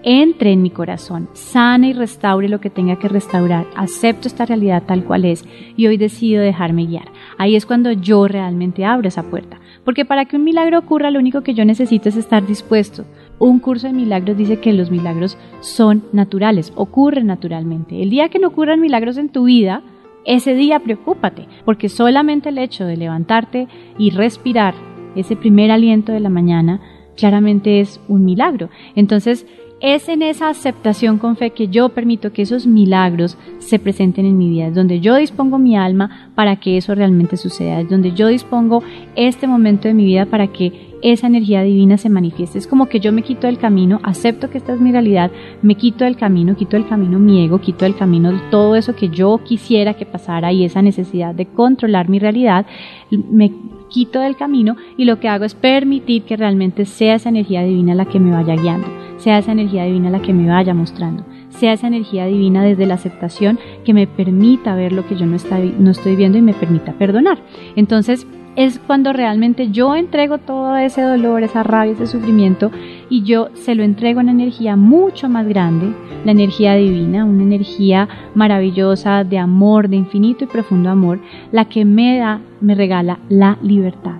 entre 0.04 0.54
en 0.54 0.62
mi 0.62 0.70
corazón, 0.70 1.30
sane 1.34 1.90
y 1.90 1.94
restaure 1.94 2.48
lo 2.48 2.62
que 2.62 2.70
tenga 2.70 2.98
que 2.98 3.10
restaurar, 3.10 3.66
acepto 3.76 4.28
esta 4.28 4.46
realidad 4.46 4.84
tal 4.86 5.04
cual 5.04 5.26
es 5.26 5.46
y 5.76 5.88
hoy 5.88 5.98
decido 5.98 6.42
dejarme 6.42 6.86
guiar. 6.86 7.12
Ahí 7.38 7.56
es 7.56 7.66
cuando 7.66 7.92
yo 7.92 8.28
realmente 8.28 8.86
abro 8.86 9.08
esa 9.08 9.24
puerta. 9.24 9.60
Porque 9.84 10.06
para 10.06 10.26
que 10.26 10.38
un 10.38 10.44
milagro 10.44 10.80
ocurra 10.80 11.12
lo 11.12 11.20
único 11.20 11.42
que 11.42 11.54
yo 11.54 11.66
necesito 11.66 12.10
es 12.10 12.16
estar 12.16 12.46
dispuesto, 12.46 13.06
un 13.40 13.60
curso 13.60 13.88
de 13.88 13.94
milagros 13.94 14.38
dice 14.38 14.60
que 14.60 14.74
los 14.74 14.92
milagros 14.92 15.38
son 15.62 16.04
naturales, 16.12 16.74
ocurren 16.76 17.28
naturalmente. 17.28 18.02
El 18.02 18.10
día 18.10 18.30
que 18.30 18.40
no 18.40 18.50
ocurran 18.50 18.82
milagros 18.82 19.18
en 19.18 19.30
tu 19.30 19.46
vida, 19.46 19.82
ese 20.26 20.54
día 20.54 20.80
preocúpate, 20.80 21.48
porque 21.66 21.90
solamente 21.90 22.50
el 22.50 22.58
hecho 22.58 22.86
de 22.86 22.98
levantarte 22.98 23.68
y 23.98 24.12
respirar 24.12 24.76
ese 25.16 25.36
primer 25.36 25.72
aliento 25.72 26.12
de 26.12 26.20
la 26.20 26.30
mañana 26.30 26.82
claramente 27.16 27.80
es 27.80 28.00
un 28.08 28.26
milagro. 28.26 28.70
Entonces, 28.96 29.46
es 29.82 30.10
en 30.10 30.22
esa 30.22 30.50
aceptación 30.50 31.20
con 31.20 31.38
fe 31.38 31.52
que 31.52 31.70
yo 31.70 31.90
permito 31.90 32.34
que 32.34 32.42
esos 32.42 32.68
milagros 32.68 33.38
se 33.60 33.80
presenten 33.80 34.26
en 34.26 34.38
mi 34.38 34.50
vida, 34.50 34.68
es 34.68 34.76
donde 34.76 35.00
yo 35.00 35.16
dispongo 35.16 35.58
mi 35.58 35.78
alma 35.78 36.32
para 36.36 36.58
que 36.58 36.78
eso 36.78 36.96
realmente 36.96 37.38
suceda, 37.38 37.80
es 37.80 37.90
donde 37.90 38.12
yo 38.12 38.28
dispongo 38.28 38.84
este 39.16 39.48
momento 39.48 39.88
de 39.88 39.94
mi 39.94 40.04
vida 40.04 40.26
para 40.26 40.48
que 40.48 40.89
esa 41.02 41.28
energía 41.28 41.64
divina 41.64 41.98
se 41.98 42.10
manifieste. 42.10 42.58
Es 42.58 42.68
como 42.68 42.88
que 42.88 43.00
yo 43.00 43.12
me 43.12 43.22
quito 43.22 43.48
del 43.48 43.58
camino, 43.58 44.00
acepto 44.04 44.50
que 44.50 44.58
esta 44.58 44.74
es 44.74 44.80
mi 44.80 44.92
realidad, 44.92 45.32
me 45.62 45.76
quito 45.76 46.04
del 46.04 46.18
camino, 46.18 46.56
quito 46.56 46.78
del 46.78 46.88
camino 46.88 47.20
mi 47.20 47.44
ego, 47.44 47.60
quito 47.60 47.86
del 47.86 47.96
camino 47.96 48.32
todo 48.52 48.76
eso 48.76 48.96
que 48.96 49.10
yo 49.10 49.40
quisiera 49.44 49.94
que 49.94 50.06
pasara 50.06 50.52
y 50.52 50.66
esa 50.66 50.82
necesidad 50.82 51.34
de 51.34 51.46
controlar 51.46 52.10
mi 52.10 52.20
realidad, 52.20 52.66
me 53.10 53.52
quito 53.90 54.20
del 54.20 54.36
camino 54.36 54.76
y 54.98 55.06
lo 55.06 55.20
que 55.20 55.28
hago 55.28 55.46
es 55.46 55.56
permitir 55.56 56.24
que 56.24 56.38
realmente 56.38 56.86
sea 56.86 57.16
esa 57.16 57.30
energía 57.30 57.64
divina 57.64 57.96
la 57.96 58.06
que 58.06 58.20
me 58.20 58.32
vaya 58.32 58.56
guiando, 58.56 58.88
sea 59.18 59.40
esa 59.40 59.52
energía 59.52 59.86
divina 59.86 60.10
la 60.10 60.22
que 60.22 60.34
me 60.34 60.48
vaya 60.48 60.74
mostrando 60.74 61.24
sea 61.50 61.74
esa 61.74 61.88
energía 61.88 62.26
divina 62.26 62.64
desde 62.64 62.86
la 62.86 62.94
aceptación 62.94 63.60
que 63.84 63.94
me 63.94 64.08
permita 64.08 64.76
ver 64.76 64.94
lo 64.94 65.06
que 65.08 65.16
yo 65.18 65.26
no, 65.26 65.38
no 65.80 65.92
estoy 65.92 66.16
viendo 66.16 66.38
y 66.38 66.42
me 66.42 66.54
permita 66.54 66.94
perdonar. 66.94 67.40
Entonces, 67.76 68.28
es 68.60 68.78
cuando 68.78 69.14
realmente 69.14 69.70
yo 69.72 69.96
entrego 69.96 70.38
todo 70.38 70.76
ese 70.76 71.02
dolor, 71.02 71.44
esa 71.44 71.64
rabia, 71.64 71.94
ese 71.94 72.08
sufrimiento 72.08 72.72
y 73.10 73.24
yo 73.24 73.48
se 73.54 73.74
lo 73.74 73.84
entrego 73.84 74.20
en 74.20 74.26
una 74.26 74.44
energía 74.44 74.76
mucho 74.76 75.30
más 75.30 75.48
grande, 75.48 75.94
la 76.26 76.34
energía 76.34 76.76
divina, 76.76 77.24
una 77.24 77.44
energía 77.44 78.10
maravillosa 78.36 79.24
de 79.24 79.38
amor, 79.38 79.88
de 79.88 79.96
infinito 79.96 80.44
y 80.44 80.48
profundo 80.48 80.90
amor, 80.90 81.22
la 81.54 81.70
que 81.70 81.86
me 81.86 82.18
da, 82.18 82.42
me 82.60 82.76
regala 82.76 83.20
la 83.30 83.58
libertad. 83.62 84.18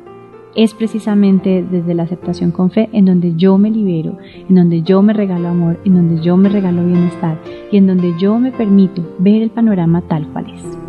Es 0.56 0.74
precisamente 0.74 1.62
desde 1.70 1.94
la 1.94 2.04
aceptación 2.04 2.52
con 2.52 2.72
fe 2.72 2.88
en 2.94 3.04
donde 3.04 3.36
yo 3.36 3.58
me 3.58 3.70
libero, 3.70 4.20
en 4.48 4.56
donde 4.56 4.84
yo 4.84 5.02
me 5.02 5.12
regalo 5.12 5.50
amor, 5.50 5.82
en 5.84 5.96
donde 5.96 6.24
yo 6.24 6.38
me 6.38 6.48
regalo 6.48 6.86
bienestar 6.86 7.38
y 7.74 7.76
en 7.76 7.88
donde 7.88 8.14
yo 8.18 8.40
me 8.40 8.54
permito 8.54 9.04
ver 9.20 9.42
el 9.42 9.50
panorama 9.50 10.02
tal 10.02 10.26
cual 10.30 10.46
es. 10.50 10.89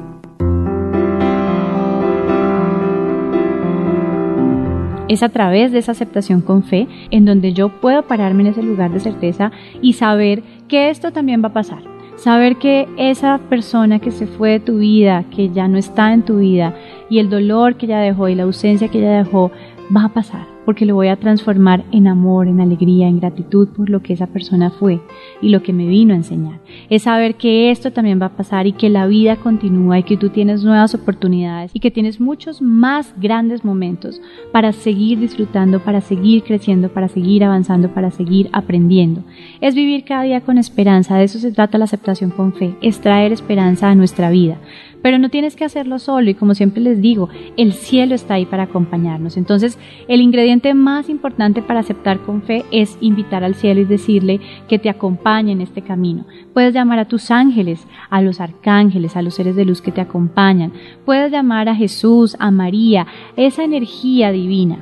Es 5.11 5.25
a 5.25 5.29
través 5.29 5.73
de 5.73 5.81
esa 5.81 5.91
aceptación 5.91 6.41
con 6.41 6.63
fe 6.63 6.87
en 7.11 7.25
donde 7.25 7.53
yo 7.53 7.69
puedo 7.81 8.03
pararme 8.03 8.43
en 8.45 8.51
ese 8.51 8.63
lugar 8.63 8.93
de 8.93 9.01
certeza 9.01 9.51
y 9.83 9.95
saber 9.95 10.45
que 10.69 10.89
esto 10.89 11.11
también 11.11 11.43
va 11.43 11.49
a 11.49 11.53
pasar. 11.53 11.83
Saber 12.15 12.59
que 12.59 12.87
esa 12.97 13.41
persona 13.49 13.99
que 13.99 14.13
se 14.13 14.29
fue 14.29 14.51
de 14.51 14.61
tu 14.61 14.79
vida, 14.79 15.25
que 15.35 15.51
ya 15.51 15.67
no 15.67 15.79
está 15.79 16.13
en 16.13 16.23
tu 16.23 16.37
vida, 16.39 16.77
y 17.09 17.19
el 17.19 17.29
dolor 17.29 17.75
que 17.75 17.87
ella 17.87 17.99
dejó 17.99 18.29
y 18.29 18.37
la 18.37 18.45
ausencia 18.45 18.87
que 18.87 18.99
ella 18.99 19.25
dejó, 19.25 19.51
va 19.93 20.05
a 20.05 20.11
pasar 20.11 20.50
porque 20.65 20.87
lo 20.87 20.95
voy 20.95 21.09
a 21.09 21.17
transformar 21.17 21.85
en 21.93 22.07
amor, 22.07 22.49
en 22.49 22.61
alegría, 22.61 23.09
en 23.09 23.21
gratitud 23.21 23.69
por 23.69 23.89
lo 23.91 24.03
que 24.03 24.13
esa 24.13 24.27
persona 24.27 24.71
fue 24.71 25.01
y 25.41 25.49
lo 25.49 25.63
que 25.63 25.73
me 25.73 25.87
vino 25.87 26.15
a 26.15 26.17
enseñar. 26.17 26.61
Es 26.89 27.03
saber 27.03 27.37
que 27.37 27.71
esto 27.71 27.93
también 27.93 28.21
va 28.21 28.27
a 28.27 28.37
pasar 28.37 28.67
y 28.67 28.73
que 28.73 28.89
la 28.89 29.07
vida 29.07 29.37
continúa 29.37 29.99
y 29.99 30.03
que 30.03 30.17
tú 30.17 30.31
tienes 30.31 30.63
nuevas 30.65 30.95
oportunidades 30.95 31.71
y 31.75 31.81
que 31.81 31.91
tienes 31.91 32.21
muchos 32.21 32.63
más 32.63 33.15
grandes 33.19 33.65
momentos 33.65 34.21
para 34.53 34.73
seguir 34.73 35.19
disfrutando, 35.19 35.81
para 35.81 36.01
seguir 36.01 36.43
creciendo, 36.43 36.89
para 36.89 37.09
seguir 37.09 37.45
avanzando, 37.45 37.93
para 37.93 38.11
seguir 38.11 38.49
aprendiendo. 38.53 39.23
Es 39.61 39.75
vivir 39.75 40.05
cada 40.05 40.23
día 40.23 40.41
con 40.41 40.59
esperanza, 40.59 41.17
de 41.17 41.25
eso 41.25 41.39
se 41.39 41.53
trata 41.53 41.79
la 41.79 41.85
aceptación 41.85 42.31
con 42.31 42.53
fe, 42.53 42.75
es 42.83 43.01
traer 43.01 43.33
esperanza 43.33 43.91
a 43.91 43.95
nuestra 43.95 44.31
vida. 44.31 44.59
Pero 45.03 45.19
no 45.19 45.29
tienes 45.29 45.57
que 45.57 45.65
hacerlo 45.65 45.99
solo 45.99 46.31
y 46.31 46.35
como 46.35 46.55
siempre 46.55 46.83
les 46.83 47.01
digo, 47.01 47.29
el 47.57 47.73
cielo 47.73 48.15
está 48.15 48.35
ahí 48.35 48.47
para 48.47 48.65
acompañarnos. 48.65 49.37
Entonces, 49.37 49.79
el 50.09 50.21
ingrediente 50.21 50.75
más 50.75 51.09
importante 51.09 51.63
para 51.63 51.81
aceptar 51.81 52.21
con 52.21 52.43
fe 52.43 52.65
es 52.71 52.99
invitar 53.01 53.45
al 53.45 53.55
cielo 53.55 53.81
y 53.81 53.85
decirle 53.85 54.41
que 54.69 54.79
te 54.79 54.91
acompañe 54.91 55.53
en 55.53 55.61
este 55.61 55.83
camino. 55.83 56.27
Puedes 56.53 56.75
llamar 56.75 56.99
a 56.99 57.09
tus 57.09 57.31
ángeles, 57.31 57.87
a 58.11 58.21
los 58.23 58.41
arcángeles, 58.41 59.17
a 59.17 59.23
los 59.23 59.35
seres 59.35 59.57
de 59.57 59.65
luz 59.65 59.81
que 59.81 59.93
te 59.93 60.01
acompañan. 60.01 60.73
Puedes 61.05 61.33
llamar 61.33 61.69
a 61.69 61.75
Jesús, 61.75 62.37
a 62.39 62.51
María, 62.51 63.07
esa 63.37 63.65
energía 63.65 64.33
divina 64.33 64.79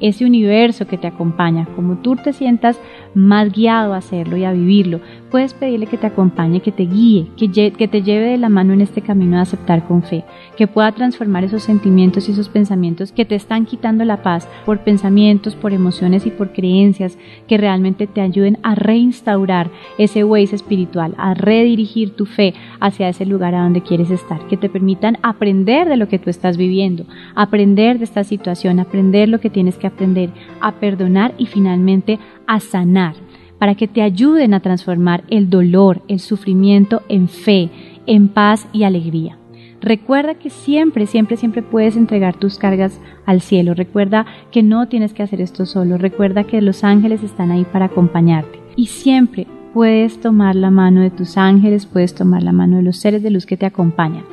ese 0.00 0.24
universo 0.24 0.86
que 0.86 0.98
te 0.98 1.06
acompaña, 1.06 1.66
como 1.76 1.96
tú 1.96 2.16
te 2.16 2.32
sientas 2.32 2.78
más 3.14 3.52
guiado 3.52 3.94
a 3.94 3.98
hacerlo 3.98 4.36
y 4.36 4.44
a 4.44 4.52
vivirlo. 4.52 5.00
Puedes 5.34 5.52
pedirle 5.52 5.86
que 5.86 5.98
te 5.98 6.06
acompañe, 6.06 6.60
que 6.60 6.70
te 6.70 6.84
guíe, 6.84 7.26
que, 7.36 7.88
te 7.88 8.02
lleve 8.02 8.26
de 8.26 8.38
la 8.38 8.48
mano 8.48 8.72
en 8.72 8.80
este 8.80 9.00
camino 9.00 9.34
de 9.34 9.42
aceptar 9.42 9.84
con 9.84 10.04
fe, 10.04 10.22
que 10.56 10.68
pueda 10.68 10.92
transformar 10.92 11.42
esos 11.42 11.64
sentimientos 11.64 12.28
y 12.28 12.30
esos 12.30 12.48
pensamientos 12.48 13.10
que 13.10 13.24
te 13.24 13.34
están 13.34 13.66
quitando 13.66 14.04
la 14.04 14.22
paz 14.22 14.48
por 14.64 14.84
pensamientos, 14.84 15.56
por 15.56 15.72
emociones 15.72 16.24
y 16.24 16.30
por 16.30 16.52
creencias 16.52 17.18
que 17.48 17.58
realmente 17.58 18.06
te 18.06 18.20
ayuden 18.20 18.58
a 18.62 18.76
reinstaurar 18.76 19.72
ese 19.98 20.22
Waze 20.22 20.54
espiritual, 20.54 21.16
a 21.18 21.34
redirigir 21.34 22.14
tu 22.14 22.26
fe 22.26 22.54
hacia 22.78 23.08
ese 23.08 23.26
lugar 23.26 23.56
a 23.56 23.64
donde 23.64 23.82
quieres 23.82 24.12
estar, 24.12 24.46
que 24.46 24.56
te 24.56 24.68
permitan 24.68 25.18
aprender 25.22 25.88
de 25.88 25.96
lo 25.96 26.06
que 26.06 26.20
tú 26.20 26.30
estás 26.30 26.56
viviendo, 26.56 27.06
aprender 27.34 27.98
de 27.98 28.04
esta 28.04 28.22
situación, 28.22 28.78
aprender 28.78 29.28
lo 29.28 29.40
que 29.40 29.50
tienes 29.50 29.78
que 29.78 29.88
aprender, 29.88 30.30
a 30.60 30.70
perdonar 30.76 31.34
y 31.38 31.46
finalmente 31.46 32.20
a 32.46 32.60
sanar, 32.60 33.14
para 33.58 33.74
que 33.74 33.88
te 33.88 34.02
ayuden 34.02 34.54
a 34.54 34.60
transformar 34.60 35.24
el 35.28 35.50
dolor, 35.50 36.02
el 36.08 36.20
sufrimiento 36.20 37.02
en 37.08 37.28
fe, 37.28 37.70
en 38.06 38.28
paz 38.28 38.66
y 38.72 38.84
alegría. 38.84 39.38
Recuerda 39.80 40.34
que 40.34 40.48
siempre, 40.48 41.06
siempre, 41.06 41.36
siempre 41.36 41.62
puedes 41.62 41.96
entregar 41.96 42.36
tus 42.36 42.56
cargas 42.56 43.00
al 43.26 43.42
cielo. 43.42 43.74
Recuerda 43.74 44.24
que 44.50 44.62
no 44.62 44.88
tienes 44.88 45.12
que 45.12 45.22
hacer 45.22 45.42
esto 45.42 45.66
solo. 45.66 45.98
Recuerda 45.98 46.44
que 46.44 46.62
los 46.62 46.84
ángeles 46.84 47.22
están 47.22 47.50
ahí 47.50 47.66
para 47.70 47.86
acompañarte. 47.86 48.58
Y 48.76 48.86
siempre 48.86 49.46
puedes 49.74 50.20
tomar 50.20 50.54
la 50.54 50.70
mano 50.70 51.02
de 51.02 51.10
tus 51.10 51.36
ángeles, 51.36 51.84
puedes 51.84 52.14
tomar 52.14 52.42
la 52.42 52.52
mano 52.52 52.78
de 52.78 52.82
los 52.82 52.96
seres 52.96 53.22
de 53.22 53.30
luz 53.30 53.44
que 53.44 53.58
te 53.58 53.66
acompañan. 53.66 54.24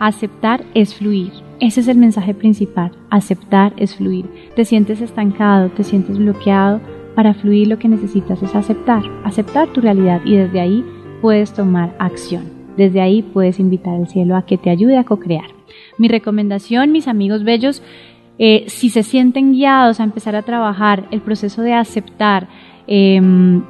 Aceptar 0.00 0.64
es 0.74 0.94
fluir. 0.94 1.30
Ese 1.60 1.80
es 1.80 1.88
el 1.88 1.98
mensaje 1.98 2.34
principal. 2.34 2.90
Aceptar 3.10 3.74
es 3.76 3.94
fluir. 3.94 4.26
Te 4.56 4.64
sientes 4.64 5.00
estancado, 5.00 5.68
te 5.68 5.84
sientes 5.84 6.18
bloqueado. 6.18 6.80
Para 7.18 7.34
fluir 7.34 7.66
lo 7.66 7.80
que 7.80 7.88
necesitas 7.88 8.40
es 8.44 8.54
aceptar, 8.54 9.02
aceptar 9.24 9.66
tu 9.72 9.80
realidad 9.80 10.20
y 10.24 10.36
desde 10.36 10.60
ahí 10.60 10.84
puedes 11.20 11.52
tomar 11.52 11.92
acción. 11.98 12.44
Desde 12.76 13.00
ahí 13.00 13.22
puedes 13.22 13.58
invitar 13.58 13.96
al 13.96 14.06
cielo 14.06 14.36
a 14.36 14.42
que 14.42 14.56
te 14.56 14.70
ayude 14.70 14.96
a 14.96 15.02
co-crear. 15.02 15.50
Mi 15.98 16.06
recomendación, 16.06 16.92
mis 16.92 17.08
amigos 17.08 17.42
bellos, 17.42 17.82
eh, 18.38 18.66
si 18.68 18.88
se 18.88 19.02
sienten 19.02 19.50
guiados 19.50 19.98
a 19.98 20.04
empezar 20.04 20.36
a 20.36 20.42
trabajar 20.42 21.08
el 21.10 21.20
proceso 21.20 21.62
de 21.62 21.72
aceptar, 21.72 22.46
em, 22.86 23.64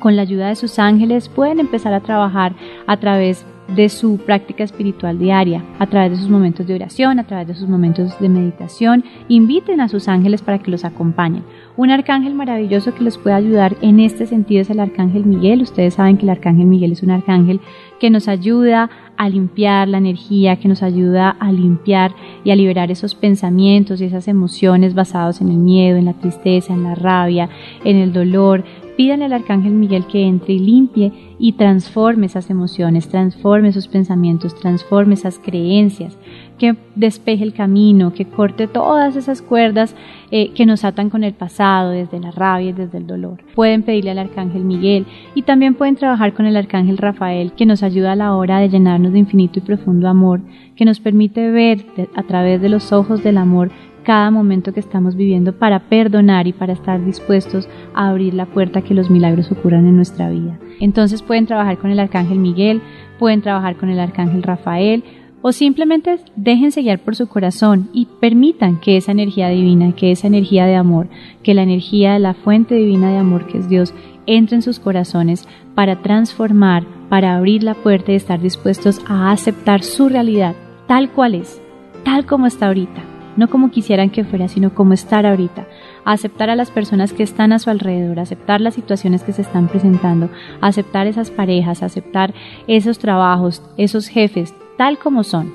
con 0.00 0.16
la 0.16 0.22
ayuda 0.22 0.48
de 0.48 0.56
sus 0.56 0.80
ángeles, 0.80 1.28
pueden 1.28 1.60
empezar 1.60 1.94
a 1.94 2.00
trabajar 2.00 2.56
a 2.88 2.96
través 2.96 3.46
de 3.68 3.88
su 3.88 4.18
práctica 4.18 4.64
espiritual 4.64 5.18
diaria, 5.18 5.64
a 5.78 5.86
través 5.86 6.12
de 6.12 6.16
sus 6.18 6.28
momentos 6.28 6.66
de 6.66 6.74
oración, 6.74 7.18
a 7.18 7.24
través 7.24 7.48
de 7.48 7.54
sus 7.54 7.68
momentos 7.68 8.18
de 8.20 8.28
meditación. 8.28 9.04
Inviten 9.28 9.80
a 9.80 9.88
sus 9.88 10.08
ángeles 10.08 10.42
para 10.42 10.58
que 10.58 10.70
los 10.70 10.84
acompañen. 10.84 11.44
Un 11.76 11.90
arcángel 11.90 12.34
maravilloso 12.34 12.94
que 12.94 13.04
los 13.04 13.18
puede 13.18 13.36
ayudar 13.36 13.76
en 13.82 14.00
este 14.00 14.24
sentido 14.26 14.62
es 14.62 14.70
el 14.70 14.80
arcángel 14.80 15.26
Miguel. 15.26 15.60
Ustedes 15.60 15.94
saben 15.94 16.16
que 16.16 16.22
el 16.22 16.30
arcángel 16.30 16.64
Miguel 16.64 16.92
es 16.92 17.02
un 17.02 17.10
arcángel 17.10 17.60
que 18.00 18.08
nos 18.08 18.28
ayuda 18.28 18.88
a 19.18 19.28
limpiar 19.28 19.86
la 19.86 19.98
energía, 19.98 20.56
que 20.56 20.68
nos 20.68 20.82
ayuda 20.82 21.36
a 21.38 21.52
limpiar 21.52 22.12
y 22.44 22.50
a 22.50 22.56
liberar 22.56 22.90
esos 22.90 23.14
pensamientos 23.14 24.00
y 24.00 24.06
esas 24.06 24.26
emociones 24.26 24.94
basados 24.94 25.42
en 25.42 25.50
el 25.50 25.58
miedo, 25.58 25.98
en 25.98 26.06
la 26.06 26.14
tristeza, 26.14 26.72
en 26.72 26.82
la 26.82 26.94
rabia, 26.94 27.50
en 27.84 27.96
el 27.96 28.14
dolor, 28.14 28.64
Pídanle 28.96 29.26
al 29.26 29.32
Arcángel 29.34 29.72
Miguel 29.72 30.06
que 30.06 30.26
entre 30.26 30.54
y 30.54 30.58
limpie 30.58 31.12
y 31.38 31.52
transforme 31.52 32.26
esas 32.26 32.48
emociones, 32.48 33.08
transforme 33.08 33.68
esos 33.68 33.88
pensamientos, 33.88 34.54
transforme 34.54 35.14
esas 35.14 35.38
creencias, 35.38 36.18
que 36.58 36.76
despeje 36.94 37.44
el 37.44 37.52
camino, 37.52 38.14
que 38.14 38.24
corte 38.24 38.66
todas 38.66 39.16
esas 39.16 39.42
cuerdas 39.42 39.94
eh, 40.30 40.52
que 40.54 40.64
nos 40.64 40.84
atan 40.84 41.10
con 41.10 41.24
el 41.24 41.34
pasado, 41.34 41.90
desde 41.90 42.18
la 42.18 42.30
rabia 42.30 42.70
y 42.70 42.72
desde 42.72 42.96
el 42.98 43.06
dolor. 43.06 43.42
Pueden 43.54 43.82
pedirle 43.82 44.12
al 44.12 44.18
Arcángel 44.18 44.64
Miguel 44.64 45.04
y 45.34 45.42
también 45.42 45.74
pueden 45.74 45.96
trabajar 45.96 46.32
con 46.32 46.46
el 46.46 46.56
Arcángel 46.56 46.96
Rafael, 46.96 47.52
que 47.52 47.66
nos 47.66 47.82
ayuda 47.82 48.12
a 48.12 48.16
la 48.16 48.34
hora 48.34 48.60
de 48.60 48.70
llenarnos 48.70 49.12
de 49.12 49.18
infinito 49.18 49.58
y 49.58 49.62
profundo 49.62 50.08
amor, 50.08 50.40
que 50.74 50.86
nos 50.86 51.00
permite 51.00 51.50
ver 51.50 51.84
a 52.14 52.22
través 52.22 52.62
de 52.62 52.70
los 52.70 52.92
ojos 52.92 53.22
del 53.22 53.36
amor 53.36 53.70
cada 54.06 54.30
momento 54.30 54.72
que 54.72 54.78
estamos 54.78 55.16
viviendo 55.16 55.52
para 55.52 55.80
perdonar 55.80 56.46
y 56.46 56.52
para 56.52 56.72
estar 56.72 57.04
dispuestos 57.04 57.68
a 57.92 58.08
abrir 58.08 58.34
la 58.34 58.46
puerta 58.46 58.82
que 58.82 58.94
los 58.94 59.10
milagros 59.10 59.50
ocurran 59.50 59.84
en 59.88 59.96
nuestra 59.96 60.30
vida. 60.30 60.60
Entonces 60.78 61.22
pueden 61.22 61.46
trabajar 61.46 61.76
con 61.78 61.90
el 61.90 61.98
arcángel 61.98 62.38
Miguel, 62.38 62.80
pueden 63.18 63.42
trabajar 63.42 63.74
con 63.76 63.88
el 63.90 63.98
arcángel 63.98 64.44
Rafael 64.44 65.02
o 65.42 65.50
simplemente 65.50 66.20
déjense 66.36 66.82
guiar 66.82 67.00
por 67.00 67.16
su 67.16 67.26
corazón 67.26 67.88
y 67.92 68.06
permitan 68.20 68.78
que 68.78 68.96
esa 68.96 69.10
energía 69.10 69.48
divina, 69.48 69.90
que 69.90 70.12
esa 70.12 70.28
energía 70.28 70.66
de 70.66 70.76
amor, 70.76 71.08
que 71.42 71.54
la 71.54 71.64
energía 71.64 72.12
de 72.12 72.20
la 72.20 72.34
fuente 72.34 72.76
divina 72.76 73.10
de 73.10 73.18
amor 73.18 73.48
que 73.48 73.58
es 73.58 73.68
Dios 73.68 73.92
entre 74.26 74.54
en 74.54 74.62
sus 74.62 74.78
corazones 74.78 75.48
para 75.74 76.00
transformar, 76.02 76.84
para 77.08 77.34
abrir 77.34 77.64
la 77.64 77.74
puerta 77.74 78.12
y 78.12 78.14
estar 78.14 78.40
dispuestos 78.40 79.00
a 79.08 79.32
aceptar 79.32 79.82
su 79.82 80.08
realidad 80.08 80.54
tal 80.86 81.10
cual 81.10 81.34
es, 81.34 81.60
tal 82.04 82.24
como 82.24 82.46
está 82.46 82.68
ahorita 82.68 83.15
no 83.36 83.48
como 83.48 83.70
quisieran 83.70 84.10
que 84.10 84.24
fuera, 84.24 84.48
sino 84.48 84.74
como 84.74 84.92
estar 84.92 85.26
ahorita, 85.26 85.66
aceptar 86.04 86.50
a 86.50 86.56
las 86.56 86.70
personas 86.70 87.12
que 87.12 87.22
están 87.22 87.52
a 87.52 87.58
su 87.58 87.70
alrededor, 87.70 88.18
aceptar 88.18 88.60
las 88.60 88.74
situaciones 88.74 89.22
que 89.22 89.32
se 89.32 89.42
están 89.42 89.68
presentando, 89.68 90.30
aceptar 90.60 91.06
esas 91.06 91.30
parejas, 91.30 91.82
aceptar 91.82 92.34
esos 92.66 92.98
trabajos, 92.98 93.62
esos 93.76 94.08
jefes, 94.08 94.54
tal 94.76 94.98
como 94.98 95.24
son, 95.24 95.52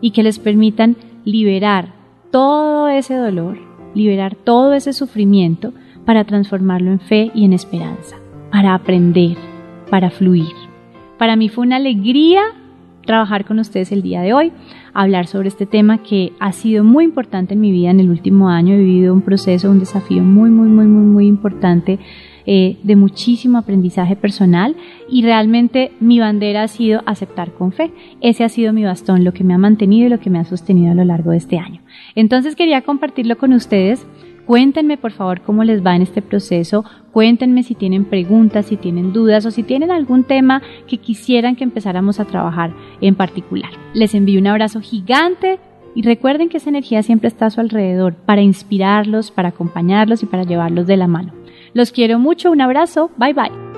y 0.00 0.12
que 0.12 0.22
les 0.22 0.38
permitan 0.38 0.96
liberar 1.24 1.92
todo 2.30 2.88
ese 2.88 3.14
dolor, 3.14 3.58
liberar 3.94 4.34
todo 4.34 4.72
ese 4.72 4.92
sufrimiento 4.92 5.72
para 6.04 6.24
transformarlo 6.24 6.90
en 6.90 7.00
fe 7.00 7.30
y 7.34 7.44
en 7.44 7.52
esperanza, 7.52 8.16
para 8.50 8.74
aprender, 8.74 9.36
para 9.90 10.10
fluir. 10.10 10.54
Para 11.18 11.36
mí 11.36 11.48
fue 11.48 11.66
una 11.66 11.76
alegría 11.76 12.42
trabajar 13.04 13.44
con 13.44 13.58
ustedes 13.58 13.92
el 13.92 14.02
día 14.02 14.22
de 14.22 14.32
hoy, 14.32 14.52
hablar 14.92 15.26
sobre 15.26 15.48
este 15.48 15.66
tema 15.66 16.02
que 16.02 16.32
ha 16.38 16.52
sido 16.52 16.84
muy 16.84 17.04
importante 17.04 17.54
en 17.54 17.60
mi 17.60 17.72
vida 17.72 17.90
en 17.90 18.00
el 18.00 18.10
último 18.10 18.48
año. 18.48 18.74
He 18.74 18.78
vivido 18.78 19.14
un 19.14 19.22
proceso, 19.22 19.70
un 19.70 19.80
desafío 19.80 20.22
muy, 20.22 20.50
muy, 20.50 20.68
muy, 20.68 20.86
muy, 20.86 21.04
muy 21.04 21.26
importante 21.26 21.98
eh, 22.46 22.78
de 22.82 22.96
muchísimo 22.96 23.58
aprendizaje 23.58 24.16
personal 24.16 24.74
y 25.08 25.22
realmente 25.22 25.92
mi 26.00 26.20
bandera 26.20 26.62
ha 26.62 26.68
sido 26.68 27.02
aceptar 27.06 27.52
con 27.52 27.72
fe. 27.72 27.92
Ese 28.20 28.44
ha 28.44 28.48
sido 28.48 28.72
mi 28.72 28.84
bastón, 28.84 29.24
lo 29.24 29.32
que 29.32 29.44
me 29.44 29.54
ha 29.54 29.58
mantenido 29.58 30.06
y 30.06 30.10
lo 30.10 30.20
que 30.20 30.30
me 30.30 30.38
ha 30.38 30.44
sostenido 30.44 30.92
a 30.92 30.94
lo 30.94 31.04
largo 31.04 31.30
de 31.32 31.36
este 31.36 31.58
año. 31.58 31.80
Entonces 32.14 32.56
quería 32.56 32.82
compartirlo 32.82 33.36
con 33.38 33.52
ustedes 33.52 34.06
Cuéntenme 34.50 34.96
por 34.96 35.12
favor 35.12 35.42
cómo 35.42 35.62
les 35.62 35.86
va 35.86 35.94
en 35.94 36.02
este 36.02 36.22
proceso, 36.22 36.84
cuéntenme 37.12 37.62
si 37.62 37.76
tienen 37.76 38.04
preguntas, 38.04 38.66
si 38.66 38.76
tienen 38.76 39.12
dudas 39.12 39.46
o 39.46 39.52
si 39.52 39.62
tienen 39.62 39.92
algún 39.92 40.24
tema 40.24 40.60
que 40.88 40.96
quisieran 40.96 41.54
que 41.54 41.62
empezáramos 41.62 42.18
a 42.18 42.24
trabajar 42.24 42.72
en 43.00 43.14
particular. 43.14 43.70
Les 43.94 44.12
envío 44.12 44.40
un 44.40 44.48
abrazo 44.48 44.80
gigante 44.80 45.60
y 45.94 46.02
recuerden 46.02 46.48
que 46.48 46.56
esa 46.56 46.70
energía 46.70 47.04
siempre 47.04 47.28
está 47.28 47.46
a 47.46 47.50
su 47.50 47.60
alrededor 47.60 48.14
para 48.14 48.42
inspirarlos, 48.42 49.30
para 49.30 49.50
acompañarlos 49.50 50.24
y 50.24 50.26
para 50.26 50.42
llevarlos 50.42 50.88
de 50.88 50.96
la 50.96 51.06
mano. 51.06 51.32
Los 51.72 51.92
quiero 51.92 52.18
mucho, 52.18 52.50
un 52.50 52.60
abrazo, 52.60 53.12
bye 53.18 53.32
bye. 53.32 53.69